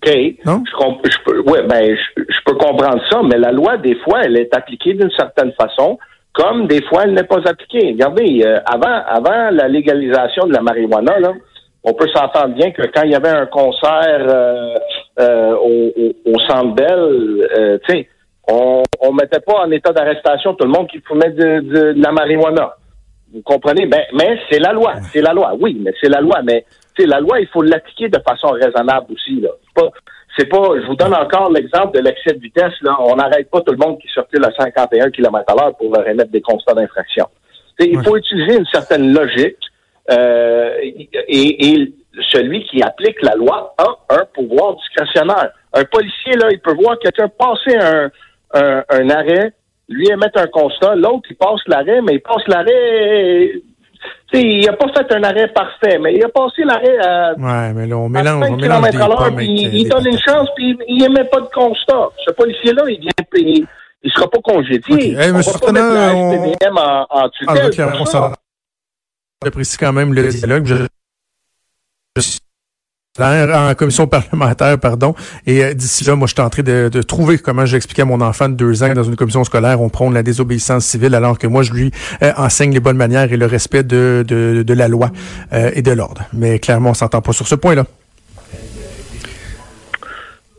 OK. 0.02 0.16
Non? 0.46 0.64
Je, 0.66 1.12
je, 1.12 1.18
peux, 1.26 1.40
ouais, 1.42 1.64
ben, 1.64 1.96
je, 1.96 2.24
je, 2.24 2.40
peux 2.46 2.56
comprendre 2.56 3.02
ça, 3.10 3.22
mais 3.24 3.38
la 3.38 3.52
loi, 3.52 3.78
des 3.78 3.96
fois, 3.96 4.22
elle 4.24 4.38
est 4.38 4.56
appliquée 4.56 4.94
d'une 4.94 5.12
certaine 5.12 5.52
façon, 5.54 5.98
comme 6.34 6.68
des 6.68 6.82
fois, 6.84 7.04
elle 7.04 7.14
n'est 7.14 7.24
pas 7.24 7.42
appliquée. 7.46 7.92
Regardez, 7.92 8.44
euh, 8.46 8.60
avant, 8.66 9.04
avant 9.08 9.50
la 9.52 9.68
légalisation 9.68 10.48
de 10.48 10.54
la 10.54 10.62
marijuana, 10.62 11.20
là, 11.20 11.34
on 11.84 11.94
peut 11.94 12.08
s'entendre 12.14 12.56
bien 12.56 12.72
que 12.72 12.84
quand 12.94 13.04
il 13.04 13.12
y 13.12 13.16
avait 13.16 13.30
un 13.30 13.46
concert 13.46 14.26
euh, 14.28 14.74
euh, 15.20 15.56
au, 15.56 15.92
au, 15.98 16.34
au, 16.34 16.40
Centre 16.48 16.76
Bell, 16.76 17.80
tu 17.86 17.94
sais, 17.94 18.08
on, 18.50 18.84
on 19.02 19.14
mettait 19.14 19.40
pas 19.40 19.62
en 19.66 19.72
état 19.72 19.92
d'arrestation 19.92 20.54
tout 20.56 20.66
le 20.66 20.72
monde 20.72 20.88
qui 20.88 21.00
fumait 21.02 21.32
de, 21.32 21.60
de, 21.62 21.94
de 21.94 22.04
la 22.04 22.12
marijuana. 22.12 22.76
Vous 23.34 23.42
comprenez? 23.44 23.86
Ben, 23.86 24.02
mais 24.14 24.40
c'est 24.50 24.60
la 24.60 24.74
loi. 24.74 24.96
C'est 25.12 25.22
la 25.22 25.34
loi. 25.34 25.54
Oui, 25.60 25.80
mais 25.80 25.94
c'est 26.02 26.10
la 26.10 26.20
loi. 26.20 26.42
Mais 26.44 26.66
la 27.06 27.20
loi, 27.20 27.40
il 27.40 27.48
faut 27.48 27.62
l'appliquer 27.62 28.10
de 28.10 28.20
façon 28.28 28.50
raisonnable 28.50 29.14
aussi. 29.14 29.42
Là. 29.42 29.50
C'est 30.38 30.46
pas. 30.46 30.70
Je 30.82 30.86
vous 30.88 30.96
donne 30.96 31.14
encore 31.14 31.52
l'exemple 31.52 31.98
de 31.98 32.04
l'excès 32.04 32.34
de 32.34 32.40
vitesse. 32.40 32.74
Là. 32.82 32.96
On 33.00 33.16
n'arrête 33.16 33.50
pas 33.50 33.62
tout 33.62 33.72
le 33.72 33.78
monde 33.78 34.00
qui 34.00 34.08
circule 34.10 34.44
à 34.46 34.52
51 34.52 35.10
km 35.12 35.44
à 35.48 35.56
l'heure 35.56 35.78
pour 35.78 35.94
leur 35.94 36.08
émettre 36.08 36.32
des 36.32 36.42
constats 36.42 36.74
d'infraction. 36.74 37.28
Il 37.80 38.04
faut 38.04 38.18
utiliser 38.18 38.58
une 38.58 38.66
certaine 38.66 39.14
logique 39.14 39.58
euh, 40.12 40.76
et, 41.28 41.94
celui 42.34 42.66
qui 42.66 42.82
applique 42.82 43.22
la 43.22 43.36
loi 43.36 43.74
a 43.78 43.88
un 44.10 44.26
pouvoir 44.34 44.76
discrétionnaire. 44.76 45.52
Un 45.74 45.86
policier, 45.86 46.34
là, 46.34 46.48
il 46.52 46.60
peut 46.60 46.74
voir 46.74 47.00
quelqu'un 47.00 47.30
passer 47.30 47.78
un, 47.78 48.12
un, 48.54 48.84
un 48.90 49.10
arrêt, 49.10 49.54
lui 49.88 50.10
émettre 50.10 50.40
un 50.40 50.48
constat, 50.48 50.96
l'autre, 50.96 51.30
il 51.30 51.38
passe 51.38 51.62
l'arrêt, 51.68 52.02
mais 52.02 52.16
il 52.16 52.22
passe 52.22 52.46
l'arrêt 52.48 53.54
il 54.34 54.66
n'a 54.66 54.74
pas 54.74 54.88
fait 54.94 55.14
un 55.16 55.24
arrêt 55.24 55.48
parfait, 55.50 55.98
mais 56.00 56.16
il 56.16 56.24
a 56.24 56.30
passé 56.30 56.64
l'arrêt 56.64 56.98
à. 57.00 57.34
Ouais, 57.34 57.74
mais 57.74 57.88
là, 57.88 57.98
on 57.98 58.10
mélange, 58.10 58.46
on 58.50 58.56
mélange 58.58 58.90
des 58.90 58.98
pommes 58.98 59.40
il, 59.42 59.76
il 59.76 59.90
donne 59.90 60.08
une 60.08 60.20
chance, 60.20 60.50
puis 60.56 60.78
il 60.88 60.98
n'émet 61.02 61.26
pas 61.26 61.42
de 61.42 61.50
constat. 61.54 62.10
Ce 62.26 62.32
policier-là, 62.32 62.84
il 62.88 63.00
vient 63.00 63.12
payer. 63.32 63.66
Il 64.02 64.08
ne 64.08 64.12
sera 64.12 64.30
pas 64.30 64.40
congédié. 64.42 64.96
Okay. 64.96 65.12
Hey, 65.14 65.32
on 65.32 65.40
va 65.40 65.60
pas 65.60 65.72
mettre 65.74 65.94
la 65.94 66.12
SPVM 66.12 66.78
en, 66.78 67.08
en 67.10 67.30
tutelle. 67.30 67.72
Ah, 68.14 68.32
J'apprécie 69.44 69.78
quand 69.78 69.94
même 69.94 70.14
le 70.14 70.28
dialogue. 70.28 70.66
Je, 70.66 70.76
je 72.18 72.38
en 73.18 73.74
commission 73.76 74.08
parlementaire, 74.08 74.80
pardon. 74.80 75.16
Et 75.46 75.64
euh, 75.64 75.74
d'ici 75.74 76.04
là, 76.04 76.16
moi, 76.16 76.28
je 76.28 76.34
suis 76.34 76.42
en 76.42 76.50
train 76.50 76.64
de, 76.64 76.90
de 76.90 77.02
trouver 77.02 77.38
comment 77.38 77.66
j'expliquais 77.66 78.04
à 78.04 78.06
mon 78.06 78.22
enfant 78.22 78.50
de 78.50 78.54
deux 78.54 78.84
ans 78.84 78.90
que 78.90 78.94
dans 78.94 79.04
une 79.04 79.16
commission 79.16 79.44
scolaire, 79.44 79.82
on 79.82 79.90
prône 79.90 80.14
la 80.14 80.24
désobéissance 80.24 80.86
civile, 80.86 81.16
alors 81.16 81.38
que 81.38 81.48
moi, 81.48 81.64
je 81.64 81.74
lui 81.74 81.92
euh, 82.22 82.32
enseigne 82.38 82.74
les 82.74 82.80
bonnes 82.80 82.98
manières 82.98 83.32
et 83.32 83.38
le 83.38 83.46
respect 83.46 83.84
de, 83.84 84.24
de, 84.28 84.64
de 84.64 84.74
la 84.74 84.88
loi 84.88 85.10
euh, 85.54 85.72
et 85.74 85.82
de 85.82 85.92
l'ordre. 85.92 86.22
Mais 86.34 86.60
clairement, 86.60 86.92
on 86.92 86.94
s'entend 86.94 87.22
pas 87.22 87.34
sur 87.34 87.48
ce 87.48 87.56
point-là. 87.56 87.86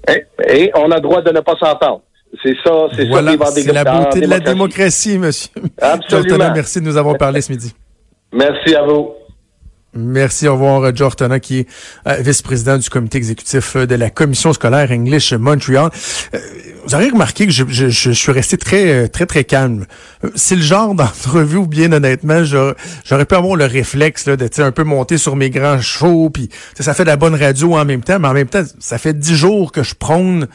Et, 0.09 0.25
et, 0.49 0.71
on 0.75 0.91
a 0.91 0.99
droit 0.99 1.23
de 1.23 1.31
ne 1.31 1.41
pas 1.41 1.55
s'entendre. 1.57 2.03
C'est 2.43 2.57
ça, 2.65 2.73
c'est 2.97 3.09
voilà, 3.09 3.33
ça 3.33 3.47
C'est 3.47 3.73
la 3.73 3.85
beauté 3.85 4.21
de 4.21 4.27
la 4.29 4.41
démocratie, 4.41 5.19
monsieur. 5.19 5.51
Absolument. 5.81 6.53
merci 6.55 6.81
de 6.81 6.87
nous 6.87 6.97
avoir 6.97 7.17
parlé 7.19 7.41
ce 7.41 7.51
midi. 7.53 7.75
Merci 8.33 8.75
à 8.75 8.85
vous. 8.85 9.11
Merci. 9.93 10.47
Au 10.47 10.53
revoir, 10.53 10.95
George 10.95 11.17
Tona, 11.17 11.41
qui 11.41 11.61
est 11.61 11.69
euh, 12.07 12.15
vice-président 12.21 12.79
du 12.79 12.89
comité 12.89 13.19
exécutif 13.19 13.75
euh, 13.75 13.87
de 13.87 13.97
la 13.97 14.09
commission 14.09 14.53
scolaire 14.53 14.93
English 14.93 15.33
Montreal. 15.33 15.91
Euh, 16.33 16.39
vous 16.87 16.95
avez 16.95 17.09
remarqué 17.09 17.47
que 17.47 17.53
je, 17.53 17.65
je, 17.69 17.89
je, 17.89 18.11
suis 18.13 18.31
resté 18.31 18.57
très, 18.57 19.09
très, 19.09 19.27
très 19.27 19.43
calme. 19.43 19.87
C'est 20.37 20.55
le 20.55 20.63
genre 20.63 20.95
d'entrevue 20.95 21.57
où, 21.57 21.67
bien 21.67 21.93
honnêtement, 21.93 22.45
j'aurais 22.45 23.25
pu 23.25 23.35
avoir 23.35 23.57
le 23.57 23.65
réflexe 23.65 24.27
là, 24.27 24.37
de 24.37 24.49
un 24.63 24.71
peu 24.71 24.85
monter 24.85 25.19
sur 25.19 25.35
mes 25.35 25.51
grands 25.51 25.81
chevaux. 25.81 26.31
Puis 26.31 26.51
ça 26.79 26.95
fait 26.95 27.05
de 27.05 27.09
la 27.09 27.17
bonne 27.17 27.35
radio 27.35 27.77
en 27.77 27.85
même 27.85 28.03
temps, 28.03 28.21
mais 28.21 28.29
en 28.29 28.35
même 28.35 28.49
temps, 28.49 28.63
ça 28.79 28.97
fait 28.99 29.19
dix 29.19 29.35
jours 29.35 29.73
que 29.73 29.83
je 29.83 29.95
prône 29.97 30.47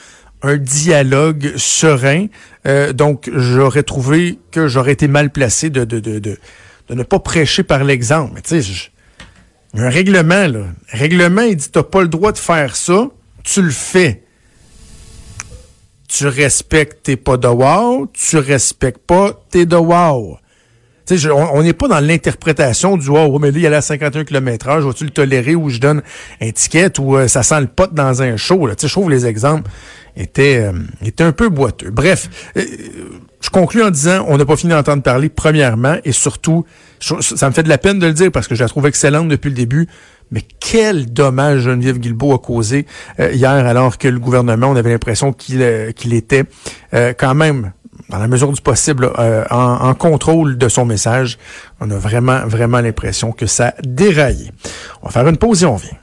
un 0.43 0.58
dialogue 0.58 1.54
serein. 1.58 2.28
donc, 2.93 3.30
j'aurais 3.34 3.84
trouvé 3.84 4.39
que 4.52 4.67
j'aurais 4.67 4.93
été 4.93 5.08
mal 5.08 5.30
placé 5.30 5.69
de, 5.69 5.84
de, 5.84 6.00
de, 6.00 6.19
de, 6.19 6.38
de 6.89 6.93
ne 6.93 7.04
pas 7.04 7.19
prêcher 7.19 7.63
par 7.63 7.84
l'exemple. 7.84 8.34
Mais 8.36 8.41
tu 8.41 8.62
sais, 8.62 8.91
un 9.77 9.89
règlement, 9.89 10.47
là. 10.47 10.65
règlement, 10.89 11.41
il 11.41 11.57
dit, 11.57 11.69
t'as 11.69 11.83
pas 11.83 12.01
le 12.01 12.07
droit 12.07 12.31
de 12.31 12.38
faire 12.38 12.75
ça, 12.75 13.07
tu 13.43 13.61
le 13.61 13.71
fais. 13.71 14.23
Tu 16.07 16.27
respectes 16.27 17.03
tes 17.03 17.17
pas 17.17 17.38
de 17.38 17.47
wow, 17.47 18.07
tu 18.13 18.38
respectes 18.38 19.05
pas 19.05 19.31
tes 19.49 19.65
de 19.65 19.75
wow. 19.75 20.38
Je, 21.09 21.29
on 21.29 21.61
n'est 21.61 21.73
pas 21.73 21.88
dans 21.88 21.99
l'interprétation 21.99 22.97
du 22.97 23.09
wow, 23.09 23.38
mais 23.38 23.51
lui, 23.51 23.61
il 23.61 23.65
est 23.65 23.75
à 23.75 23.81
51 23.81 24.23
km 24.23 24.79
vais-tu 24.79 25.03
le 25.03 25.11
tolérer 25.11 25.53
ou 25.53 25.69
je 25.69 25.79
donne 25.79 26.01
un 26.41 26.51
ticket 26.51 26.99
ou 26.99 27.15
euh, 27.15 27.27
ça 27.27 27.43
sent 27.43 27.61
le 27.61 27.67
pot 27.67 27.93
dans 27.93 28.23
un 28.23 28.38
show. 28.38 28.65
Là. 28.65 28.73
Je 28.81 28.88
trouve 28.88 29.11
les 29.11 29.27
exemples 29.27 29.69
étaient, 30.15 30.63
euh, 30.63 30.73
étaient 31.04 31.23
un 31.23 31.32
peu 31.32 31.49
boiteux. 31.49 31.89
Bref, 31.91 32.30
euh, 32.58 32.63
je 33.41 33.49
conclue 33.49 33.84
en 33.84 33.91
disant, 33.91 34.25
on 34.28 34.38
n'a 34.38 34.45
pas 34.45 34.56
fini 34.56 34.73
d'entendre 34.73 35.04
parler, 35.04 35.30
premièrement, 35.30 35.97
et 36.04 36.12
surtout, 36.12 36.65
ça 36.99 37.49
me 37.49 37.54
fait 37.54 37.63
de 37.63 37.69
la 37.69 37.78
peine 37.78 37.99
de 37.99 38.08
le 38.08 38.13
dire 38.13 38.32
parce 38.32 38.47
que 38.47 38.56
je 38.56 38.63
la 38.63 38.69
trouve 38.69 38.88
excellente 38.88 39.28
depuis 39.28 39.49
le 39.49 39.56
début, 39.56 39.88
mais 40.32 40.41
quel 40.60 41.12
dommage 41.12 41.62
Geneviève 41.62 41.99
Guilbeault 41.99 42.34
a 42.34 42.39
causé 42.39 42.86
euh, 43.19 43.32
hier 43.32 43.49
alors 43.49 43.97
que 43.97 44.08
le 44.08 44.19
gouvernement, 44.19 44.67
on 44.67 44.75
avait 44.75 44.89
l'impression 44.89 45.34
qu'il 45.34 45.62
euh, 45.62 45.91
qu'il 45.91 46.13
était 46.13 46.45
euh, 46.93 47.13
quand 47.17 47.36
même, 47.36 47.73
dans 48.10 48.17
la 48.17 48.28
mesure 48.28 48.51
du 48.51 48.62
possible, 48.62 49.12
en, 49.17 49.56
en, 49.56 49.93
contrôle 49.93 50.58
de 50.58 50.67
son 50.67 50.86
message. 50.86 51.38
On 51.80 51.89
a 51.91 51.97
vraiment, 51.97 52.45
vraiment 52.45 52.80
l'impression 52.80 53.32
que 53.32 53.45
ça 53.45 53.73
déraillé. 53.84 54.51
On 55.01 55.08
va 55.08 55.12
faire 55.12 55.28
une 55.28 55.38
pause 55.38 55.63
et 55.63 55.65
on 55.65 55.75
vient. 55.75 55.97